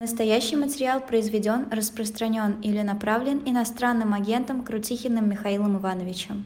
Настоящий 0.00 0.54
материал 0.54 1.00
произведен, 1.00 1.66
распространен 1.72 2.60
или 2.62 2.82
направлен 2.82 3.42
иностранным 3.44 4.14
агентом 4.14 4.62
Крутихиным 4.62 5.28
Михаилом 5.28 5.78
Ивановичем. 5.78 6.44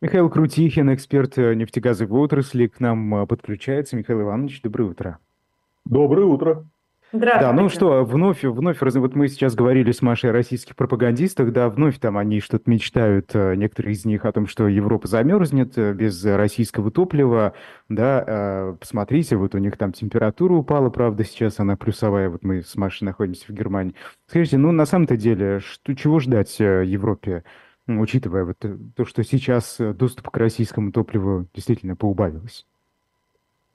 Михаил 0.00 0.28
Крутихин, 0.28 0.92
эксперт 0.92 1.38
э, 1.38 1.54
нефтегазовой 1.54 2.20
отрасли, 2.20 2.66
к 2.66 2.80
нам 2.80 3.22
э, 3.22 3.26
подключается. 3.28 3.94
Михаил 3.94 4.22
Иванович, 4.22 4.62
доброе 4.62 4.90
утро. 4.90 5.18
Доброе 5.84 6.26
утро. 6.26 6.66
Да, 7.12 7.52
ну 7.52 7.68
что, 7.68 8.04
вновь, 8.04 8.42
вновь, 8.42 8.80
вот 8.80 9.14
мы 9.14 9.28
сейчас 9.28 9.54
говорили 9.54 9.92
с 9.92 10.02
Машей 10.02 10.30
о 10.30 10.32
российских 10.32 10.74
пропагандистах, 10.74 11.52
да, 11.52 11.68
вновь 11.68 11.98
там 12.00 12.18
они 12.18 12.40
что-то 12.40 12.68
мечтают, 12.68 13.30
э, 13.32 13.54
некоторые 13.54 13.92
из 13.92 14.04
них, 14.04 14.24
о 14.24 14.32
том, 14.32 14.48
что 14.48 14.66
Европа 14.66 15.06
замерзнет 15.06 15.78
э, 15.78 15.92
без 15.92 16.24
российского 16.24 16.90
топлива, 16.90 17.54
да, 17.88 18.24
э, 18.26 18.76
посмотрите, 18.80 19.36
вот 19.36 19.54
у 19.54 19.58
них 19.58 19.76
там 19.76 19.92
температура 19.92 20.54
упала, 20.54 20.90
правда, 20.90 21.22
сейчас 21.24 21.60
она 21.60 21.76
плюсовая, 21.76 22.28
вот 22.28 22.42
мы 22.42 22.62
с 22.62 22.74
Машей 22.74 23.06
находимся 23.06 23.46
в 23.46 23.50
Германии. 23.50 23.94
Скажите, 24.26 24.58
ну, 24.58 24.72
на 24.72 24.84
самом-то 24.84 25.16
деле, 25.16 25.60
что, 25.60 25.94
чего 25.94 26.18
ждать 26.18 26.58
Европе, 26.58 27.44
учитывая 27.86 28.44
вот 28.44 28.58
то, 28.58 29.04
что 29.04 29.22
сейчас 29.22 29.76
доступ 29.78 30.30
к 30.30 30.36
российскому 30.36 30.90
топливу 30.90 31.46
действительно 31.54 31.94
поубавилось? 31.94 32.66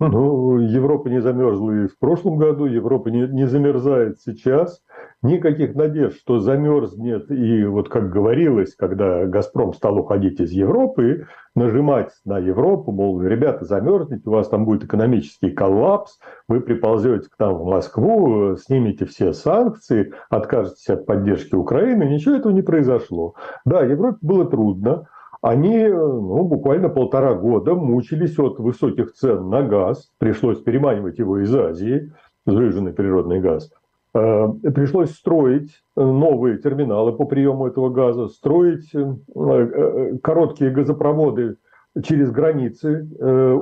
Ну, 0.09 0.57
Европа 0.57 1.09
не 1.09 1.21
замерзла 1.21 1.71
и 1.71 1.87
в 1.87 1.99
прошлом 1.99 2.37
году, 2.37 2.65
Европа 2.65 3.09
не, 3.09 3.27
не 3.27 3.45
замерзает 3.45 4.19
сейчас. 4.19 4.81
Никаких 5.21 5.75
надежд, 5.75 6.17
что 6.17 6.39
замерзнет. 6.39 7.29
И 7.29 7.63
вот 7.65 7.89
как 7.89 8.09
говорилось, 8.09 8.75
когда 8.75 9.25
«Газпром» 9.27 9.73
стал 9.73 9.99
уходить 9.99 10.39
из 10.39 10.49
Европы, 10.51 11.27
нажимать 11.53 12.09
на 12.25 12.39
Европу, 12.39 12.91
мол, 12.91 13.21
ребята, 13.21 13.65
замерзнете, 13.65 14.23
у 14.25 14.31
вас 14.31 14.49
там 14.49 14.65
будет 14.65 14.85
экономический 14.85 15.51
коллапс, 15.51 16.17
вы 16.47 16.61
приползете 16.61 17.29
к 17.29 17.37
нам 17.37 17.55
в 17.55 17.65
Москву, 17.65 18.55
снимете 18.55 19.05
все 19.05 19.33
санкции, 19.33 20.13
откажетесь 20.31 20.89
от 20.89 21.05
поддержки 21.05 21.53
Украины, 21.53 22.05
ничего 22.05 22.35
этого 22.35 22.51
не 22.51 22.63
произошло. 22.63 23.35
Да, 23.65 23.83
Европе 23.83 24.17
было 24.21 24.45
трудно, 24.45 25.07
они 25.41 25.87
ну, 25.87 26.43
буквально 26.43 26.89
полтора 26.89 27.33
года 27.33 27.73
мучились 27.73 28.37
от 28.37 28.59
высоких 28.59 29.13
цен 29.13 29.49
на 29.49 29.63
газ. 29.63 30.11
Пришлось 30.19 30.61
переманивать 30.61 31.17
его 31.17 31.39
из 31.39 31.53
Азии, 31.53 32.13
сжиженный 32.45 32.93
природный 32.93 33.39
газ. 33.39 33.71
Э, 34.13 34.47
пришлось 34.75 35.11
строить 35.11 35.81
новые 35.95 36.57
терминалы 36.57 37.13
по 37.13 37.25
приему 37.25 37.67
этого 37.67 37.89
газа, 37.89 38.27
строить 38.27 38.93
э, 38.93 39.15
э, 39.35 40.17
короткие 40.21 40.69
газопроводы 40.71 41.57
через 42.03 42.31
границы 42.31 43.05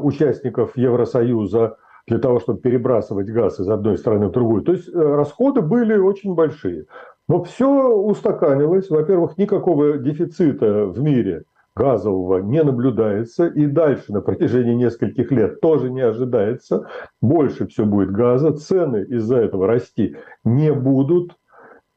участников 0.04 0.78
Евросоюза 0.78 1.78
для 2.06 2.20
того, 2.20 2.40
чтобы 2.40 2.60
перебрасывать 2.60 3.28
газ 3.32 3.60
из 3.60 3.68
одной 3.68 3.98
страны 3.98 4.28
в 4.28 4.32
другую. 4.32 4.62
То 4.62 4.74
есть 4.74 4.94
расходы 4.94 5.62
были 5.62 5.98
очень 5.98 6.36
большие. 6.36 6.86
Но 7.28 7.44
все 7.44 7.90
устаканилось. 7.92 8.92
Во-первых, 8.92 9.40
никакого 9.40 9.98
дефицита 9.98 10.86
в 10.86 11.02
мире 11.02 11.46
газового 11.80 12.40
не 12.40 12.62
наблюдается 12.62 13.48
и 13.48 13.66
дальше 13.66 14.12
на 14.12 14.20
протяжении 14.20 14.74
нескольких 14.74 15.32
лет 15.32 15.62
тоже 15.62 15.90
не 15.90 16.02
ожидается. 16.02 16.88
Больше 17.22 17.68
все 17.68 17.86
будет 17.86 18.12
газа, 18.12 18.52
цены 18.52 19.06
из-за 19.08 19.38
этого 19.38 19.66
расти 19.66 20.18
не 20.44 20.74
будут. 20.74 21.38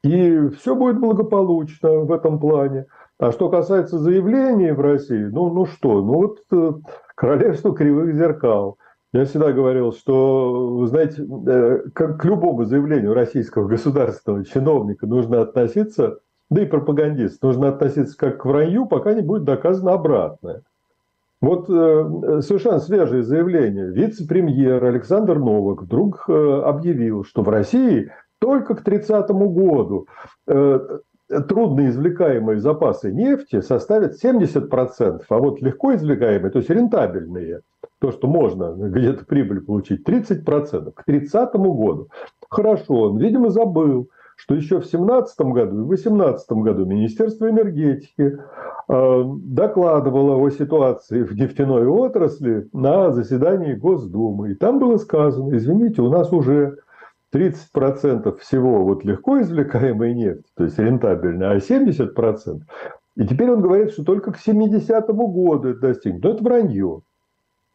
И 0.03 0.47
все 0.57 0.75
будет 0.75 0.99
благополучно 0.99 1.99
в 1.99 2.11
этом 2.11 2.39
плане. 2.39 2.85
А 3.19 3.31
что 3.31 3.49
касается 3.49 3.99
заявлений 3.99 4.71
в 4.71 4.79
России, 4.79 5.25
ну, 5.25 5.53
ну 5.53 5.65
что, 5.65 6.01
ну 6.01 6.13
вот 6.13 6.39
э, 6.51 6.71
королевство 7.15 7.75
кривых 7.75 8.15
зеркал. 8.15 8.77
Я 9.13 9.25
всегда 9.25 9.51
говорил, 9.51 9.91
что, 9.93 10.77
вы 10.77 10.87
знаете, 10.87 11.23
э, 11.23 11.89
как 11.93 12.21
к 12.21 12.25
любому 12.25 12.65
заявлению 12.65 13.13
российского 13.13 13.67
государственного 13.67 14.45
чиновника 14.45 15.07
нужно 15.07 15.41
относиться 15.41 16.19
да 16.53 16.63
и 16.63 16.65
пропагандист, 16.65 17.41
нужно 17.41 17.69
относиться 17.69 18.17
как 18.17 18.41
к 18.41 18.45
вранью, 18.45 18.85
пока 18.85 19.13
не 19.13 19.21
будет 19.21 19.43
доказано 19.43 19.93
обратное. 19.93 20.61
Вот 21.41 21.69
э, 21.69 22.41
совершенно 22.41 22.79
свежее 22.79 23.23
заявление. 23.23 23.91
Вице-премьер 23.91 24.83
Александр 24.85 25.39
Новак 25.39 25.83
вдруг 25.83 26.23
э, 26.29 26.61
объявил, 26.63 27.25
что 27.25 27.41
в 27.41 27.49
России 27.49 28.11
только 28.39 28.75
к 28.75 28.81
30 28.83 29.29
году 29.29 30.07
э, 30.47 30.79
трудно 31.49 31.87
извлекаемые 31.89 32.59
запасы 32.59 33.11
нефти 33.11 33.59
составят 33.59 34.23
70%, 34.23 35.23
а 35.27 35.37
вот 35.37 35.61
легко 35.61 35.95
извлекаемые, 35.95 36.51
то 36.51 36.59
есть 36.59 36.69
рентабельные, 36.69 37.61
то, 37.99 38.11
что 38.11 38.27
можно 38.27 38.73
где-то 38.73 39.25
прибыль 39.25 39.61
получить, 39.61 40.07
30% 40.07 40.91
к 40.93 41.03
30 41.03 41.53
году. 41.55 42.07
Хорошо, 42.49 43.11
он, 43.11 43.17
видимо, 43.17 43.49
забыл, 43.49 44.09
что 44.35 44.55
еще 44.55 44.75
в 44.75 44.89
2017 44.89 45.41
году 45.41 45.81
и 45.81 45.83
в 45.83 45.87
2018 45.87 46.51
году 46.51 46.85
Министерство 46.85 47.49
энергетики 47.49 48.37
э, 48.87 49.23
докладывало 49.37 50.37
о 50.37 50.49
ситуации 50.49 51.23
в 51.23 51.33
нефтяной 51.35 51.85
отрасли 51.87 52.67
на 52.73 53.11
заседании 53.11 53.73
Госдумы. 53.73 54.51
И 54.51 54.55
там 54.55 54.79
было 54.79 54.97
сказано, 54.97 55.55
извините, 55.55 56.01
у 56.01 56.09
нас 56.09 56.31
уже 56.31 56.77
30% 57.33 58.37
всего 58.39 58.83
вот 58.83 59.03
легко 59.03 59.41
извлекаемой 59.41 60.13
нефти, 60.13 60.45
то 60.55 60.65
есть 60.65 60.77
рентабельная, 60.77 61.51
а 61.51 61.57
70%. 61.57 62.61
И 63.15 63.27
теперь 63.27 63.51
он 63.51 63.61
говорит, 63.61 63.91
что 63.91 64.03
только 64.03 64.31
к 64.31 64.37
70-му 64.37 65.27
году 65.27 65.69
это 65.69 65.79
достигнет. 65.79 66.23
Но 66.23 66.29
это 66.31 66.43
вранье, 66.43 67.01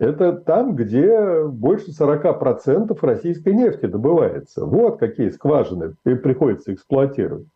Это 0.00 0.32
там, 0.32 0.74
где 0.74 1.44
больше 1.44 1.92
40% 1.92 2.98
российской 3.02 3.54
нефти 3.54 3.86
добывается. 3.86 4.66
Вот 4.66 4.98
какие 4.98 5.30
скважины 5.30 5.94
приходится 6.02 6.74
эксплуатировать. 6.74 7.46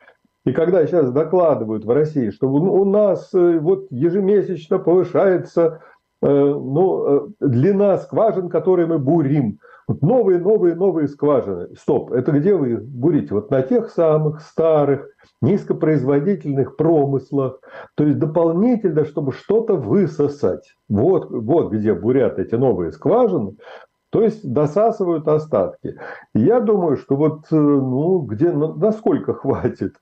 И 0.46 0.52
когда 0.52 0.86
сейчас 0.86 1.10
докладывают 1.10 1.84
в 1.84 1.90
России, 1.90 2.30
что 2.30 2.48
у 2.48 2.84
нас 2.84 3.34
э, 3.34 3.58
вот 3.58 3.88
ежемесячно 3.90 4.78
повышается 4.78 5.82
э, 6.22 6.28
ну, 6.28 7.06
э, 7.06 7.28
длина 7.40 7.98
скважин, 7.98 8.48
которые 8.48 8.86
мы 8.86 9.00
бурим, 9.00 9.58
новые, 9.88 10.38
новые, 10.38 10.76
новые 10.76 11.08
скважины. 11.08 11.74
Стоп, 11.76 12.12
это 12.12 12.30
где 12.30 12.54
вы 12.54 12.76
бурите? 12.76 13.34
Вот 13.34 13.50
на 13.50 13.62
тех 13.62 13.90
самых 13.90 14.40
старых, 14.40 15.08
низкопроизводительных 15.42 16.76
промыслах. 16.76 17.58
То 17.96 18.04
есть 18.04 18.20
дополнительно, 18.20 19.04
чтобы 19.04 19.32
что-то 19.32 19.74
высосать. 19.74 20.76
Вот, 20.88 21.28
вот 21.28 21.72
где 21.72 21.92
бурят 21.92 22.38
эти 22.38 22.54
новые 22.54 22.92
скважины. 22.92 23.56
То 24.10 24.22
есть 24.22 24.48
досасывают 24.48 25.26
остатки. 25.26 25.98
Я 26.34 26.60
думаю, 26.60 26.96
что 26.98 27.16
вот 27.16 27.46
ну, 27.50 28.20
где, 28.20 28.52
насколько 28.52 29.34
хватит 29.34 29.94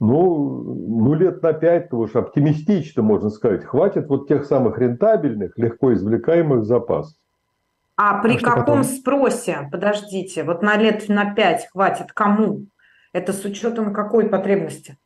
ну, 0.00 0.62
ну 0.62 1.14
лет 1.14 1.42
на 1.42 1.52
пять, 1.52 1.92
уж 1.92 2.16
оптимистично 2.16 3.02
можно 3.02 3.28
сказать, 3.28 3.64
хватит 3.64 4.08
вот 4.08 4.28
тех 4.28 4.46
самых 4.46 4.78
рентабельных, 4.78 5.56
легко 5.58 5.92
извлекаемых 5.92 6.64
запасов. 6.64 7.16
А 7.96 8.22
при 8.22 8.36
а 8.36 8.40
каком 8.40 8.64
потом? 8.64 8.84
спросе, 8.84 9.68
подождите, 9.70 10.42
вот 10.42 10.62
на 10.62 10.76
лет 10.76 11.08
на 11.08 11.34
пять 11.34 11.68
хватит 11.70 12.12
кому? 12.12 12.66
Это 13.12 13.34
с 13.34 13.44
учетом 13.44 13.92
какой 13.92 14.30
потребности? 14.30 14.96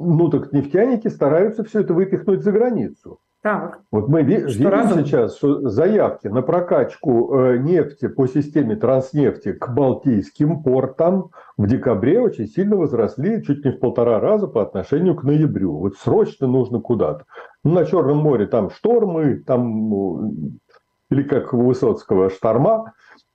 Ну, 0.00 0.28
так 0.28 0.52
нефтяники 0.52 1.06
стараются 1.06 1.62
все 1.62 1.80
это 1.80 1.94
выпихнуть 1.94 2.42
за 2.42 2.50
границу. 2.50 3.20
Так. 3.46 3.78
Вот 3.92 4.08
мы 4.08 4.24
видим 4.24 4.48
сейчас, 4.48 5.36
что 5.36 5.68
заявки 5.68 6.26
на 6.26 6.42
прокачку 6.42 7.32
э, 7.32 7.58
нефти 7.58 8.08
по 8.08 8.26
системе 8.26 8.74
транснефти 8.74 9.52
к 9.52 9.68
балтийским 9.68 10.64
портам 10.64 11.30
в 11.56 11.68
декабре 11.68 12.20
очень 12.20 12.48
сильно 12.48 12.74
возросли, 12.74 13.44
чуть 13.44 13.64
не 13.64 13.70
в 13.70 13.78
полтора 13.78 14.18
раза 14.18 14.48
по 14.48 14.62
отношению 14.62 15.14
к 15.14 15.22
ноябрю. 15.22 15.76
Вот 15.76 15.94
срочно 15.94 16.48
нужно 16.48 16.80
куда-то. 16.80 17.24
Ну, 17.62 17.74
на 17.74 17.84
Черном 17.84 18.18
море 18.18 18.48
там 18.48 18.68
штормы, 18.68 19.36
там, 19.46 19.90
ну, 19.90 20.32
или 21.12 21.22
как 21.22 21.54
у 21.54 21.60
Высоцкого, 21.60 22.30
шторма, 22.30 22.94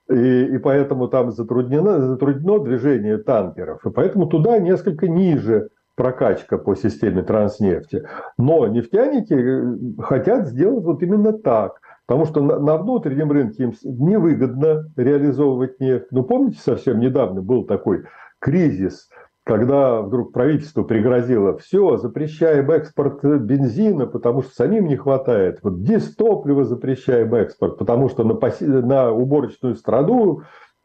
и, 0.09 0.43
и 0.43 0.57
поэтому 0.57 1.07
там 1.07 1.31
затруднено, 1.31 2.01
затруднено 2.01 2.59
движение 2.59 3.17
танкеров. 3.17 3.85
И 3.85 3.89
поэтому 3.89 4.25
туда 4.25 4.59
несколько 4.59 5.07
ниже 5.07 5.69
прокачка 6.01 6.57
по 6.57 6.75
системе 6.75 7.21
транснефти. 7.21 8.03
Но 8.35 8.65
нефтяники 8.65 9.33
э, 9.33 10.01
хотят 10.01 10.47
сделать 10.47 10.83
вот 10.83 11.03
именно 11.03 11.31
так. 11.31 11.79
Потому 12.07 12.25
что 12.25 12.41
на, 12.41 12.57
на 12.57 12.77
внутреннем 12.77 13.31
рынке 13.31 13.65
им 13.65 13.73
невыгодно 13.83 14.89
реализовывать 14.97 15.79
нефть. 15.79 16.07
Ну, 16.09 16.23
помните, 16.23 16.57
совсем 16.59 16.99
недавно 16.99 17.43
был 17.43 17.65
такой 17.65 18.05
кризис, 18.39 19.09
когда 19.43 20.01
вдруг 20.01 20.33
правительство 20.33 20.81
пригрозило, 20.81 21.55
все, 21.59 21.97
запрещаем 21.97 22.71
экспорт 22.71 23.23
бензина, 23.23 24.07
потому 24.07 24.41
что 24.41 24.55
самим 24.55 24.87
не 24.87 24.95
хватает. 24.95 25.59
Вот 25.61 25.83
дистопливо 25.83 26.63
запрещаем 26.63 27.35
экспорт, 27.35 27.77
потому 27.77 28.09
что 28.09 28.23
на, 28.23 28.39
на 28.81 29.11
уборочную 29.11 29.75
страну 29.75 30.41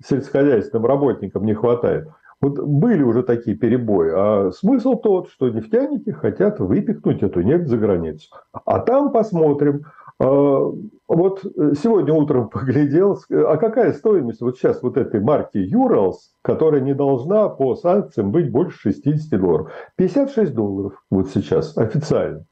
сельскохозяйственным 0.07 0.85
работникам 0.85 1.47
не 1.47 1.55
хватает. 1.55 2.07
Вот 2.47 2.61
были 2.61 3.03
уже 3.03 3.25
такие 3.25 3.57
перебои. 3.57 4.11
А 4.15 4.51
смысл 4.53 4.95
тот, 4.95 5.31
что 5.31 5.49
нефтяники 5.49 6.11
хотят 6.11 6.61
выпихнуть 6.61 7.23
эту 7.23 7.41
нефть 7.41 7.67
за 7.67 7.77
границу. 7.77 8.29
А 8.65 8.79
там 8.79 9.11
посмотрим. 9.11 9.87
А, 10.19 10.73
вот 11.09 11.43
сегодня 11.43 12.15
утром 12.15 12.49
поглядел, 12.51 13.19
а 13.31 13.57
какая 13.57 13.93
стоимость 13.93 14.41
вот 14.41 14.57
сейчас 14.57 14.83
вот 14.83 14.97
этой 14.97 15.21
марки 15.21 15.59
Urals, 15.59 16.17
которая 16.43 16.81
не 16.81 16.95
должна 16.95 17.49
по 17.49 17.77
санкциям 17.77 18.33
быть 18.33 18.51
больше 18.51 18.93
60 18.93 19.41
долларов? 19.41 19.71
56 19.97 20.53
долларов 20.55 21.05
вот 21.11 21.29
сейчас 21.31 21.77
официально. 21.77 22.45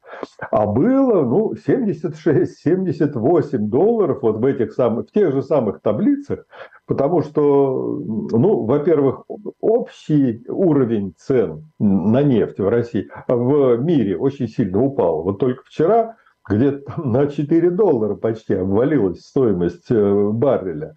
А 0.50 0.66
было, 0.66 1.24
ну, 1.24 1.54
76-78 1.54 3.58
долларов 3.58 4.18
вот 4.22 4.36
в 4.36 4.44
этих 4.44 4.72
самых, 4.72 5.08
в 5.08 5.12
тех 5.12 5.32
же 5.32 5.42
самых 5.42 5.80
таблицах, 5.80 6.46
потому 6.86 7.22
что, 7.22 8.00
ну, 8.30 8.64
во-первых, 8.64 9.24
общий 9.60 10.44
уровень 10.48 11.14
цен 11.18 11.68
на 11.80 12.22
нефть 12.22 12.60
в 12.60 12.68
России, 12.68 13.10
в 13.26 13.78
мире 13.78 14.16
очень 14.16 14.46
сильно 14.48 14.80
упал. 14.82 15.22
Вот 15.22 15.40
только 15.40 15.64
вчера 15.64 16.14
где-то 16.48 17.00
на 17.02 17.26
4 17.26 17.70
доллара 17.70 18.14
почти 18.14 18.54
обвалилась 18.54 19.20
стоимость 19.20 19.90
э, 19.90 20.28
барреля. 20.30 20.94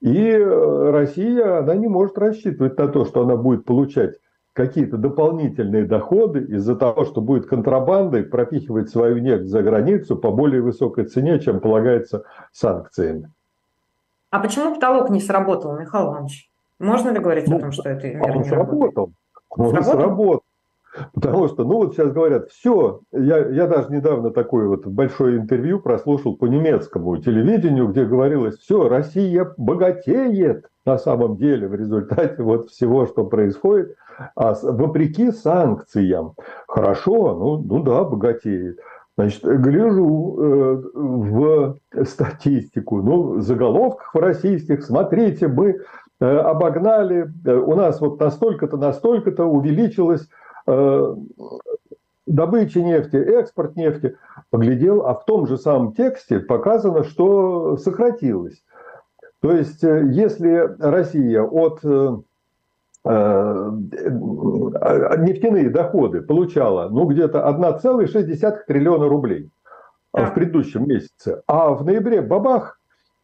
И 0.00 0.32
Россия, 0.32 1.58
она 1.58 1.74
не 1.74 1.88
может 1.88 2.18
рассчитывать 2.18 2.78
на 2.78 2.88
то, 2.88 3.04
что 3.04 3.22
она 3.22 3.36
будет 3.36 3.64
получать 3.64 4.14
какие-то 4.52 4.96
дополнительные 4.96 5.84
доходы 5.84 6.40
из-за 6.40 6.74
того, 6.74 7.04
что 7.04 7.20
будет 7.20 7.46
контрабандой 7.46 8.24
пропихивать 8.24 8.90
свою 8.90 9.18
нефть 9.18 9.46
за 9.48 9.62
границу 9.62 10.16
по 10.16 10.32
более 10.32 10.62
высокой 10.62 11.04
цене, 11.04 11.38
чем 11.38 11.60
полагается 11.60 12.24
санкциями. 12.52 13.30
А 14.30 14.40
почему 14.40 14.74
потолок 14.74 15.10
не 15.10 15.20
сработал, 15.20 15.78
Михаил 15.78 16.08
Иванович? 16.08 16.50
Можно 16.78 17.10
ли 17.10 17.18
говорить 17.18 17.48
ну, 17.48 17.56
о 17.56 17.60
том, 17.60 17.72
что 17.72 17.88
это 17.88 18.08
мер 18.08 18.30
он 18.30 18.38
не 18.38 18.44
сработал? 18.44 19.12
Он 19.48 19.70
сработал? 19.70 20.00
сработал. 20.00 20.42
Потому 21.14 21.48
что, 21.48 21.64
ну 21.64 21.74
вот 21.74 21.94
сейчас 21.94 22.12
говорят, 22.12 22.50
все, 22.50 23.00
я, 23.12 23.46
я 23.48 23.66
даже 23.66 23.92
недавно 23.92 24.30
такое 24.30 24.68
вот 24.68 24.86
большое 24.86 25.38
интервью 25.38 25.80
прослушал 25.80 26.36
по 26.36 26.46
немецкому 26.46 27.16
телевидению, 27.18 27.88
где 27.88 28.04
говорилось, 28.04 28.56
все, 28.58 28.88
Россия 28.88 29.52
богатеет 29.56 30.66
на 30.84 30.98
самом 30.98 31.36
деле 31.36 31.68
в 31.68 31.74
результате 31.74 32.42
вот 32.42 32.70
всего, 32.70 33.06
что 33.06 33.24
происходит– 33.24 33.94
а 34.34 34.54
вопреки 34.62 35.30
санкциям. 35.30 36.34
Хорошо, 36.66 37.34
ну, 37.34 37.58
ну 37.58 37.82
да, 37.82 38.04
богатеет. 38.04 38.78
Значит, 39.16 39.42
гляжу 39.42 40.38
э, 40.40 40.82
в 40.94 41.78
статистику, 42.04 43.02
ну, 43.02 43.38
в 43.38 43.42
заголовках 43.42 44.14
в 44.14 44.18
российских, 44.18 44.84
смотрите, 44.84 45.48
мы 45.48 45.80
э, 46.20 46.24
обогнали, 46.24 47.32
э, 47.44 47.52
у 47.52 47.74
нас 47.74 48.00
вот 48.00 48.20
настолько-то, 48.20 48.76
настолько-то 48.76 49.44
увеличилась 49.44 50.28
э, 50.68 51.14
добыча 52.26 52.82
нефти, 52.82 53.16
экспорт 53.16 53.76
нефти. 53.76 54.16
Поглядел, 54.50 55.06
а 55.06 55.14
в 55.14 55.24
том 55.24 55.46
же 55.46 55.56
самом 55.58 55.92
тексте 55.92 56.40
показано, 56.40 57.04
что 57.04 57.76
сократилось. 57.76 58.62
То 59.40 59.52
есть, 59.52 59.82
э, 59.84 60.04
если 60.10 60.74
Россия 60.78 61.42
от 61.42 61.80
э, 61.84 62.16
нефтяные 65.18 65.70
доходы 65.70 66.20
получала 66.20 66.88
ну, 66.88 67.06
где-то 67.06 67.38
1,6 67.48 68.58
триллиона 68.66 69.08
рублей 69.08 69.50
в 70.12 70.34
предыдущем 70.34 70.88
месяце. 70.88 71.42
А 71.46 71.70
в 71.70 71.84
ноябре 71.84 72.20
бабах 72.20 72.78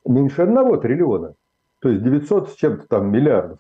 меньше 0.07 0.43
1 0.43 0.81
триллиона. 0.81 1.35
То 1.81 1.89
есть 1.89 2.03
900 2.03 2.51
с 2.51 2.55
чем-то 2.55 2.87
там 2.89 3.11
миллиардов. 3.11 3.59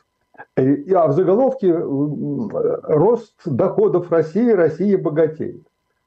А 0.57 1.09
в 1.09 1.13
заголовке 1.13 1.75
рост 1.77 3.35
доходов 3.45 4.13
России, 4.13 4.51
Россия 4.51 4.97
богатеет. 4.97 5.67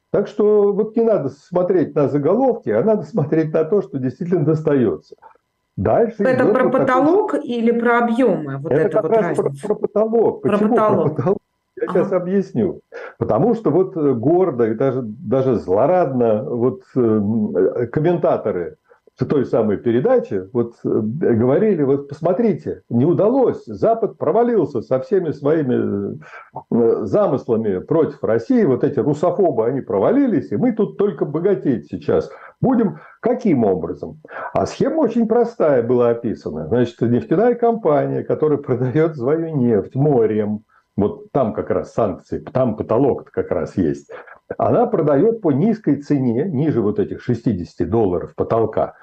Так 0.09 0.27
что 0.27 0.71
вот 0.71 0.95
не 0.95 1.03
надо 1.03 1.29
смотреть 1.29 1.93
на 1.93 2.07
заголовки, 2.07 2.69
а 2.69 2.81
надо 2.81 3.03
смотреть 3.03 3.53
на 3.53 3.65
то, 3.65 3.81
что 3.81 3.97
действительно 3.97 4.45
достается. 4.45 5.15
Дальше 5.75 6.23
это 6.23 6.45
про 6.45 6.63
вот 6.63 6.71
потолок 6.73 7.31
такой... 7.33 7.47
или 7.47 7.71
про 7.77 7.99
объемы? 7.99 8.57
Вот 8.57 8.71
это, 8.71 8.81
это 8.81 8.89
как 8.89 9.03
вот 9.03 9.11
раз 9.11 9.37
про, 9.37 9.51
про 9.67 9.75
потолок. 9.75 10.41
Почему 10.41 10.59
про 10.59 10.69
потолок? 10.69 11.03
Про 11.03 11.15
потолок? 11.15 11.37
Я 11.75 11.83
ага. 11.89 11.99
сейчас 11.99 12.11
объясню. 12.13 12.81
Потому 13.19 13.53
что 13.53 13.69
вот 13.69 13.95
э, 13.95 14.13
гордо 14.13 14.71
и 14.71 14.73
даже, 14.73 15.03
даже 15.03 15.55
злорадно 15.55 16.43
вот 16.43 16.81
э, 16.95 17.87
комментаторы 19.17 19.25
той 19.25 19.45
самой 19.45 19.77
передаче 19.77 20.47
вот 20.53 20.75
э, 20.83 20.89
говорили, 20.89 21.83
вот 21.83 22.09
посмотрите, 22.09 22.83
не 22.89 23.05
удалось, 23.05 23.65
Запад 23.65 24.17
провалился 24.17 24.81
со 24.81 24.99
всеми 24.99 25.31
своими 25.31 26.19
э, 26.71 27.05
замыслами 27.05 27.79
против 27.79 28.23
России, 28.23 28.63
вот 28.63 28.83
эти 28.83 28.99
русофобы, 28.99 29.65
они 29.65 29.81
провалились, 29.81 30.51
и 30.51 30.57
мы 30.57 30.71
тут 30.73 30.97
только 30.97 31.25
богатеть 31.25 31.87
сейчас 31.89 32.29
будем. 32.61 32.99
Каким 33.19 33.65
образом? 33.65 34.21
А 34.53 34.65
схема 34.65 35.01
очень 35.01 35.27
простая 35.27 35.83
была 35.83 36.11
описана. 36.11 36.67
Значит, 36.67 37.01
нефтяная 37.01 37.55
компания, 37.55 38.23
которая 38.23 38.57
продает 38.57 39.17
свою 39.17 39.55
нефть 39.55 39.95
морем, 39.95 40.63
вот 40.95 41.31
там 41.31 41.53
как 41.53 41.69
раз 41.69 41.93
санкции, 41.93 42.39
там 42.39 42.75
потолок 42.75 43.29
как 43.31 43.51
раз 43.51 43.77
есть. 43.77 44.11
Она 44.57 44.85
продает 44.85 45.41
по 45.41 45.51
низкой 45.51 46.01
цене, 46.01 46.45
ниже 46.45 46.81
вот 46.81 46.99
этих 46.99 47.21
60 47.21 47.89
долларов 47.89 48.33
потолка, 48.35 48.95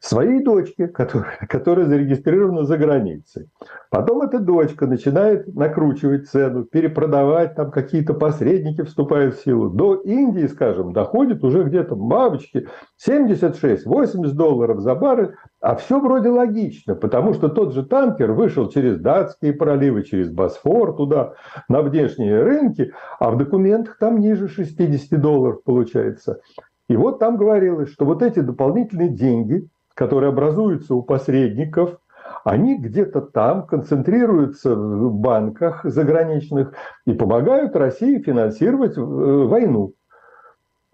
своей 0.00 0.42
дочке, 0.42 0.88
которая, 0.88 1.38
которая 1.48 1.86
зарегистрирована 1.86 2.64
за 2.64 2.76
границей. 2.76 3.48
Потом 3.90 4.22
эта 4.22 4.38
дочка 4.38 4.86
начинает 4.86 5.46
накручивать 5.54 6.28
цену, 6.28 6.64
перепродавать, 6.64 7.54
там 7.54 7.70
какие-то 7.70 8.14
посредники 8.14 8.82
вступают 8.82 9.36
в 9.36 9.44
силу. 9.44 9.70
До 9.70 9.94
Индии, 9.94 10.46
скажем, 10.46 10.92
доходит 10.92 11.44
уже 11.44 11.64
где-то, 11.64 11.94
бабочки, 11.94 12.68
76-80 13.06 14.32
долларов 14.32 14.80
за 14.80 14.94
баррель, 14.94 15.34
а 15.60 15.76
все 15.76 15.98
вроде 16.00 16.28
логично, 16.28 16.94
потому 16.94 17.32
что 17.32 17.48
тот 17.48 17.72
же 17.72 17.84
танкер 17.84 18.32
вышел 18.32 18.68
через 18.68 19.00
датские 19.00 19.54
проливы, 19.54 20.02
через 20.02 20.30
Босфор 20.30 20.94
туда, 20.94 21.34
на 21.68 21.82
внешние 21.82 22.42
рынки, 22.42 22.92
а 23.18 23.30
в 23.30 23.38
документах 23.38 23.96
там 23.98 24.18
ниже 24.18 24.48
60 24.48 25.20
долларов 25.20 25.62
получается. 25.64 26.40
И 26.88 26.96
вот 26.96 27.18
там 27.18 27.36
говорилось, 27.36 27.90
что 27.90 28.04
вот 28.04 28.22
эти 28.22 28.40
дополнительные 28.40 29.08
деньги, 29.08 29.66
которые 29.94 30.30
образуются 30.30 30.94
у 30.94 31.02
посредников, 31.02 31.98
они 32.44 32.78
где-то 32.78 33.22
там 33.22 33.66
концентрируются 33.66 34.74
в 34.74 35.14
банках 35.14 35.80
заграничных 35.84 36.72
и 37.06 37.12
помогают 37.12 37.74
России 37.74 38.18
финансировать 38.18 38.98
э, 38.98 39.00
войну. 39.00 39.94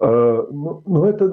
Э, 0.00 0.44
ну, 0.50 0.82
ну, 0.86 1.04
это, 1.04 1.24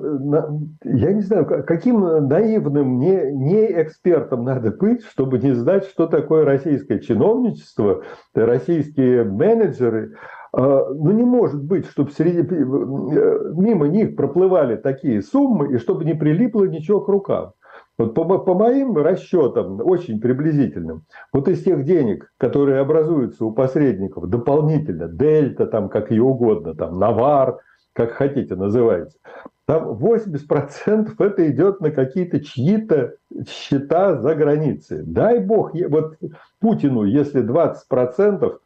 я 0.83 1.13
не 1.13 1.21
знаю, 1.21 1.45
каким 1.65 2.27
наивным, 2.27 2.99
не, 2.99 3.31
не 3.31 3.81
экспертом 3.81 4.43
надо 4.43 4.71
быть, 4.71 5.03
чтобы 5.03 5.37
не 5.37 5.53
знать, 5.53 5.85
что 5.85 6.07
такое 6.07 6.45
российское 6.45 6.99
чиновничество, 6.99 8.01
российские 8.33 9.23
менеджеры. 9.23 10.15
Э, 10.57 10.85
ну, 10.95 11.11
не 11.11 11.23
может 11.23 11.63
быть, 11.63 11.85
чтобы 11.85 12.09
среди, 12.09 12.41
мимо 12.41 13.87
них 13.87 14.15
проплывали 14.15 14.77
такие 14.77 15.21
суммы, 15.21 15.73
и 15.73 15.77
чтобы 15.77 16.05
не 16.05 16.15
прилипло 16.15 16.63
ничего 16.65 17.01
к 17.01 17.07
рукам. 17.07 17.53
Вот 17.97 18.13
по, 18.13 18.25
по 18.37 18.53
моим 18.53 18.95
расчетам, 18.95 19.81
очень 19.81 20.21
приблизительным, 20.21 21.03
вот 21.33 21.47
из 21.47 21.63
тех 21.63 21.83
денег, 21.83 22.31
которые 22.37 22.79
образуются 22.79 23.43
у 23.43 23.51
посредников 23.51 24.29
дополнительно, 24.29 25.07
дельта, 25.07 25.65
там 25.65 25.89
как 25.89 26.11
ее 26.11 26.23
угодно, 26.23 26.75
там 26.75 26.99
навар, 26.99 27.57
как 27.93 28.11
хотите 28.11 28.55
называйте, 28.55 29.17
там 29.65 29.93
80% 29.93 31.15
это 31.17 31.51
идет 31.51 31.81
на 31.81 31.89
какие-то 31.89 32.39
чьи-то 32.39 33.15
счета 33.49 34.21
за 34.21 34.35
границей. 34.35 35.01
Дай 35.03 35.39
бог, 35.39 35.71
вот 35.89 36.15
Путину, 36.59 37.03
если 37.03 37.43
20% 37.43 38.59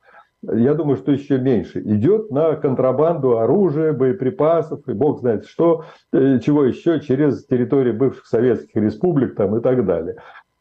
я 0.43 0.74
думаю, 0.74 0.98
что 0.98 1.12
еще 1.12 1.38
меньше, 1.38 1.81
идет 1.81 2.31
на 2.31 2.55
контрабанду 2.55 3.38
оружия, 3.38 3.93
боеприпасов 3.93 4.88
и 4.88 4.93
бог 4.93 5.19
знает 5.19 5.45
что, 5.45 5.86
э, 6.12 6.39
чего 6.39 6.63
еще 6.63 7.00
через 7.00 7.45
территории 7.45 7.91
бывших 7.91 8.25
советских 8.25 8.75
республик 8.75 9.36
там, 9.36 9.57
и 9.57 9.62
так 9.62 9.86
далее. 9.86 10.15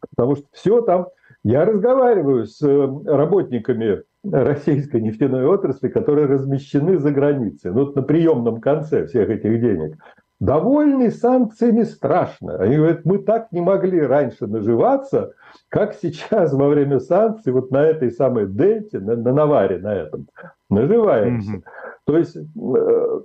Потому 0.09 0.35
что 0.35 0.45
все 0.51 0.81
там... 0.81 1.07
Я 1.43 1.65
разговариваю 1.65 2.45
с 2.45 2.61
э, 2.61 2.87
работниками 3.05 4.03
российской 4.23 5.01
нефтяной 5.01 5.45
отрасли, 5.45 5.87
которые 5.87 6.27
размещены 6.27 6.99
за 6.99 7.11
границей, 7.11 7.71
ну, 7.71 7.85
вот 7.85 7.95
на 7.95 8.03
приемном 8.03 8.61
конце 8.61 9.07
всех 9.07 9.29
этих 9.29 9.59
денег, 9.59 9.97
довольны 10.41 11.11
санкциями 11.11 11.83
страшно. 11.83 12.57
Они 12.57 12.75
говорят, 12.75 13.05
мы 13.05 13.19
так 13.19 13.51
не 13.51 13.61
могли 13.61 14.01
раньше 14.01 14.47
наживаться, 14.47 15.33
как 15.69 15.93
сейчас 15.93 16.51
во 16.51 16.67
время 16.67 16.99
санкций, 16.99 17.53
вот 17.53 17.69
на 17.69 17.85
этой 17.85 18.11
самой 18.11 18.47
дельте, 18.47 18.99
на, 18.99 19.15
на 19.15 19.33
наваре 19.33 19.77
на 19.77 19.93
этом, 19.93 20.27
наживаемся. 20.69 21.57
Mm-hmm. 21.57 21.63
То 22.05 22.17
есть 22.17 22.35
э, 22.35 23.21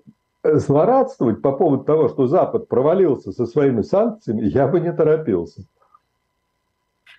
злорадствовать 0.59 1.41
по 1.41 1.53
поводу 1.53 1.85
того, 1.85 2.09
что 2.09 2.27
Запад 2.27 2.69
провалился 2.69 3.33
со 3.33 3.47
своими 3.47 3.81
санкциями, 3.81 4.43
я 4.43 4.69
бы 4.69 4.79
не 4.79 4.93
торопился. 4.93 5.63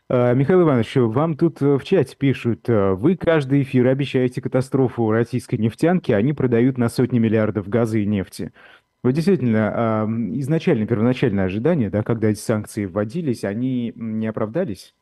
Э, 0.10 0.34
Михаил 0.34 0.62
Иванович, 0.62 0.96
вам 0.96 1.36
тут 1.36 1.62
э, 1.62 1.77
в 1.77 1.84
чате 1.84 2.16
пишут, 2.18 2.70
э, 2.70 2.94
вы 2.94 3.18
каждый 3.18 3.63
эфир 3.63 3.88
обещаете 3.88 4.42
катастрофу 4.42 5.12
российской 5.12 5.56
нефтянки, 5.56 6.13
они 6.13 6.32
продают 6.32 6.77
на 6.77 6.88
сотни 6.88 7.20
миллиардов 7.20 7.68
газа 7.68 7.98
и 7.98 8.06
нефти. 8.06 8.54
Вот 9.04 9.12
действительно, 9.12 10.06
изначально, 10.34 10.86
первоначальное 10.88 11.46
ожидание, 11.46 11.89
да, 11.89 12.04
когда 12.04 12.30
эти 12.30 12.39
санкции 12.39 12.86
вводились, 12.86 13.44
они 13.44 13.94
не 13.96 14.27
оправдались? 14.27 14.96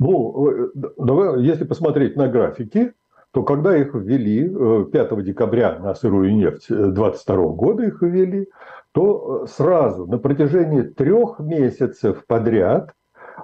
Ну, 0.00 0.70
давай, 0.74 1.42
если 1.42 1.64
посмотреть 1.64 2.16
на 2.16 2.28
графики, 2.28 2.92
то 3.30 3.42
когда 3.44 3.76
их 3.76 3.94
ввели 3.94 4.48
5 4.90 5.24
декабря 5.24 5.78
на 5.78 5.94
сырую 5.94 6.34
нефть 6.34 6.66
2022 6.68 7.36
года 7.48 7.84
их 7.84 8.02
ввели, 8.02 8.48
то 8.92 9.46
сразу 9.46 10.06
на 10.06 10.18
протяжении 10.18 10.82
трех 10.82 11.38
месяцев 11.38 12.24
подряд 12.26 12.94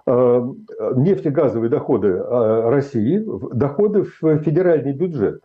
нефтегазовые 0.07 1.71
доходы 1.71 2.19
России, 2.19 3.25
доходы 3.55 4.03
в 4.03 4.39
федеральный 4.41 4.93
бюджет 4.93 5.43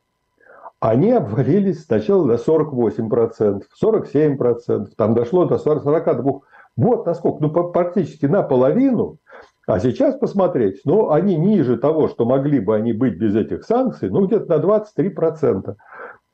они 0.84 1.12
обвалились 1.12 1.86
сначала 1.86 2.28
до 2.28 2.34
48%, 2.34 3.62
47%, 3.82 4.88
там 4.98 5.14
дошло 5.14 5.46
до 5.46 5.56
42%. 5.56 6.42
Вот 6.76 7.06
насколько, 7.06 7.38
ну 7.42 7.72
практически 7.72 8.26
наполовину. 8.26 9.18
А 9.66 9.80
сейчас 9.80 10.18
посмотреть, 10.18 10.82
ну 10.84 11.12
они 11.12 11.38
ниже 11.38 11.78
того, 11.78 12.10
что 12.10 12.26
могли 12.26 12.60
бы 12.60 12.76
они 12.76 12.92
быть 12.92 13.18
без 13.18 13.34
этих 13.34 13.64
санкций, 13.64 14.10
ну 14.10 14.26
где-то 14.26 14.58
на 14.58 14.62
23%. 14.62 15.76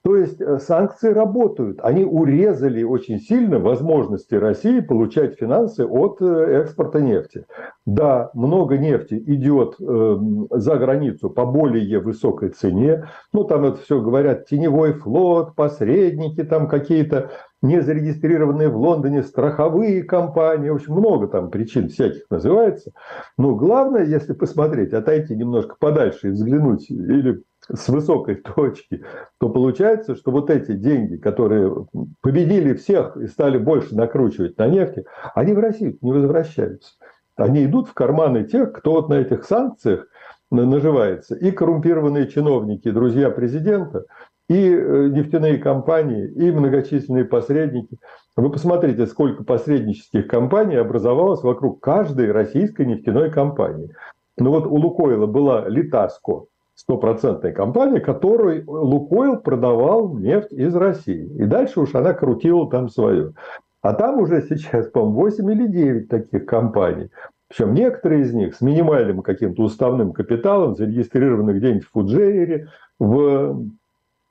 То 0.01 0.15
есть 0.15 0.39
э, 0.39 0.59
санкции 0.59 1.11
работают. 1.11 1.79
Они 1.83 2.05
урезали 2.05 2.83
очень 2.83 3.19
сильно 3.19 3.59
возможности 3.59 4.33
России 4.33 4.79
получать 4.79 5.37
финансы 5.37 5.85
от 5.85 6.21
э, 6.21 6.61
экспорта 6.61 7.01
нефти. 7.01 7.45
Да, 7.85 8.31
много 8.33 8.77
нефти 8.77 9.21
идет 9.27 9.75
эм, 9.81 10.47
за 10.51 10.77
границу 10.77 11.29
по 11.29 11.45
более 11.45 11.99
высокой 11.99 12.49
цене. 12.49 13.09
Ну, 13.33 13.43
там 13.43 13.65
это 13.65 13.77
все 13.81 14.01
говорят, 14.01 14.45
теневой 14.45 14.93
флот, 14.93 15.53
посредники 15.55 16.43
там 16.43 16.69
какие-то, 16.69 17.31
не 17.61 17.81
зарегистрированные 17.81 18.69
в 18.69 18.77
Лондоне 18.77 19.21
страховые 19.21 20.03
компании. 20.03 20.69
В 20.69 20.75
общем, 20.75 20.93
много 20.93 21.27
там 21.27 21.49
причин 21.49 21.89
всяких 21.89 22.21
называется. 22.29 22.91
Но 23.37 23.53
главное, 23.55 24.05
если 24.05 24.31
посмотреть, 24.31 24.93
отойти 24.93 25.35
немножко 25.35 25.75
подальше 25.77 26.29
и 26.29 26.31
взглянуть 26.31 26.89
или 26.89 27.43
с 27.73 27.87
высокой 27.89 28.35
точки, 28.35 29.03
то 29.39 29.49
получается, 29.49 30.15
что 30.15 30.31
вот 30.31 30.49
эти 30.49 30.73
деньги, 30.73 31.17
которые 31.17 31.87
победили 32.21 32.73
всех 32.73 33.17
и 33.17 33.27
стали 33.27 33.57
больше 33.57 33.95
накручивать 33.95 34.57
на 34.57 34.67
нефти, 34.67 35.05
они 35.35 35.53
в 35.53 35.59
Россию 35.59 35.97
не 36.01 36.11
возвращаются. 36.11 36.93
Они 37.35 37.63
идут 37.65 37.87
в 37.87 37.93
карманы 37.93 38.43
тех, 38.43 38.73
кто 38.73 38.93
вот 38.93 39.09
на 39.09 39.15
этих 39.15 39.45
санкциях 39.45 40.07
наживается. 40.51 41.35
И 41.35 41.51
коррумпированные 41.51 42.27
чиновники, 42.27 42.89
друзья 42.91 43.29
президента, 43.29 44.05
и 44.49 44.73
э, 44.73 45.09
нефтяные 45.09 45.59
компании, 45.59 46.27
и 46.27 46.51
многочисленные 46.51 47.23
посредники. 47.23 47.99
Вы 48.35 48.51
посмотрите, 48.51 49.05
сколько 49.05 49.43
посреднических 49.43 50.27
компаний 50.27 50.75
образовалось 50.75 51.43
вокруг 51.43 51.79
каждой 51.81 52.31
российской 52.31 52.85
нефтяной 52.85 53.29
компании. 53.31 53.91
Ну 54.37 54.49
вот 54.49 54.65
у 54.65 54.75
Лукойла 54.75 55.27
была 55.27 55.67
Литаско, 55.69 56.45
стопроцентной 56.89 57.51
компании, 57.51 57.99
которой 57.99 58.63
Лукойл 58.65 59.37
продавал 59.37 60.17
нефть 60.17 60.51
из 60.51 60.75
России. 60.75 61.29
И 61.37 61.45
дальше 61.45 61.81
уж 61.81 61.93
она 61.93 62.13
крутила 62.13 62.67
там 62.67 62.89
свою. 62.89 63.35
А 63.83 63.93
там 63.93 64.19
уже 64.19 64.41
сейчас, 64.41 64.87
по-моему, 64.87 65.21
8 65.21 65.51
или 65.51 65.67
9 65.67 66.09
таких 66.09 66.47
компаний. 66.47 67.11
Причем 67.47 67.75
некоторые 67.75 68.23
из 68.23 68.33
них 68.33 68.55
с 68.55 68.61
минимальным 68.61 69.21
каким-то 69.21 69.63
уставным 69.63 70.13
капиталом, 70.13 70.75
зарегистрированы 70.75 71.51
где-нибудь 71.51 71.85
в 71.85 71.91
Фуджейре, 71.91 72.67
в 72.97 73.67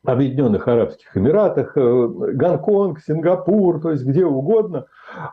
Объединенных 0.05 0.69
Арабских 0.69 1.17
Эмиратах, 1.17 1.77
э, 1.77 1.81
Гонконг, 1.81 3.01
Сингапур, 3.01 3.81
то 3.81 3.91
есть 3.91 4.05
где 4.05 4.25
угодно. 4.25 4.87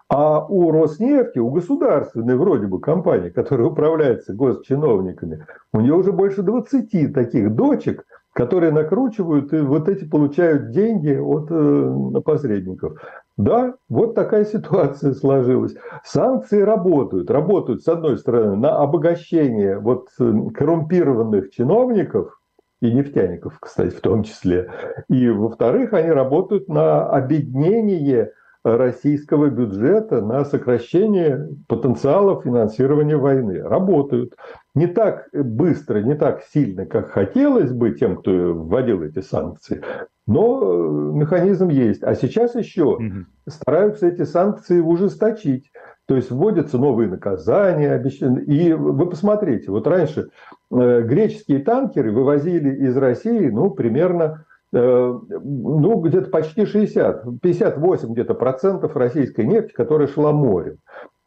А 0.10 0.44
у 0.44 0.72
Роснефти, 0.72 1.40
у 1.40 1.52
государственной 1.52 2.36
вроде 2.36 2.68
бы 2.68 2.80
компании, 2.80 3.30
которая 3.30 3.68
управляется 3.68 4.34
госчиновниками, 4.34 5.46
у 5.72 5.82
нее 5.82 5.94
уже 5.94 6.12
больше 6.12 6.42
20 6.42 7.14
таких 7.14 7.54
дочек, 7.54 8.06
которые 8.34 8.74
накручивают 8.74 9.54
и 9.54 9.60
вот 9.60 9.88
эти 9.88 10.04
получают 10.04 10.72
деньги 10.72 11.16
от 11.16 11.48
э, 11.50 12.22
посредников. 12.22 13.00
Да, 13.38 13.76
вот 13.88 14.14
такая 14.14 14.46
ситуация 14.46 15.14
сложилась. 15.14 15.76
Санкции 16.04 16.62
работают. 16.62 17.32
Работают, 17.32 17.84
с 17.84 17.88
одной 17.88 18.18
стороны, 18.18 18.58
на 18.58 18.78
обогащение 18.78 19.80
вот 19.80 20.08
э, 20.20 20.34
коррумпированных 20.54 21.52
чиновников, 21.52 22.38
и 22.82 22.92
нефтяников, 22.92 23.60
кстати, 23.60 23.96
в 23.96 24.02
том 24.02 24.24
числе. 24.24 24.70
И, 25.10 25.30
во-вторых, 25.30 25.94
они 25.94 26.10
работают 26.10 26.68
на 26.68 27.10
объединение 27.10 28.32
российского 28.66 29.50
бюджета, 29.50 30.22
на 30.22 30.44
сокращение 30.44 31.50
потенциала 31.68 32.42
финансирования 32.42 33.16
войны. 33.16 33.62
Работают. 33.62 34.36
Не 34.74 34.88
так 34.88 35.30
быстро, 35.34 36.00
не 36.00 36.16
так 36.16 36.42
сильно, 36.52 36.86
как 36.86 37.12
хотелось 37.12 37.72
бы 37.72 37.92
тем, 37.92 38.18
кто 38.18 38.32
вводил 38.32 39.04
эти 39.04 39.22
санкции, 39.22 39.84
но 40.26 41.12
механизм 41.14 41.70
есть. 41.70 42.04
А 42.04 42.16
сейчас 42.16 42.56
еще 42.56 42.86
угу. 42.86 43.26
стараются 43.48 44.08
эти 44.08 44.24
санкции 44.24 44.80
ужесточить. 44.80 45.72
То 46.08 46.16
есть 46.16 46.30
вводятся 46.30 46.78
новые 46.78 47.10
наказания. 47.10 48.02
И 48.48 48.74
вы 48.74 49.10
посмотрите, 49.10 49.72
вот 49.72 49.88
раньше 49.88 50.30
э, 50.72 51.02
греческие 51.02 51.60
танкеры 51.60 52.12
вывозили 52.12 52.88
из 52.88 52.96
России, 52.96 53.50
ну, 53.50 53.72
примерно, 53.72 54.46
э, 54.72 54.80
ну, 54.80 56.00
где-то 56.02 56.30
почти 56.30 56.66
60, 56.66 57.42
58 57.42 58.14
где-то 58.14 58.36
процентов 58.36 58.96
российской 58.96 59.46
нефти, 59.46 59.74
которая 59.74 60.08
шла 60.08 60.32
морем. 60.32 60.78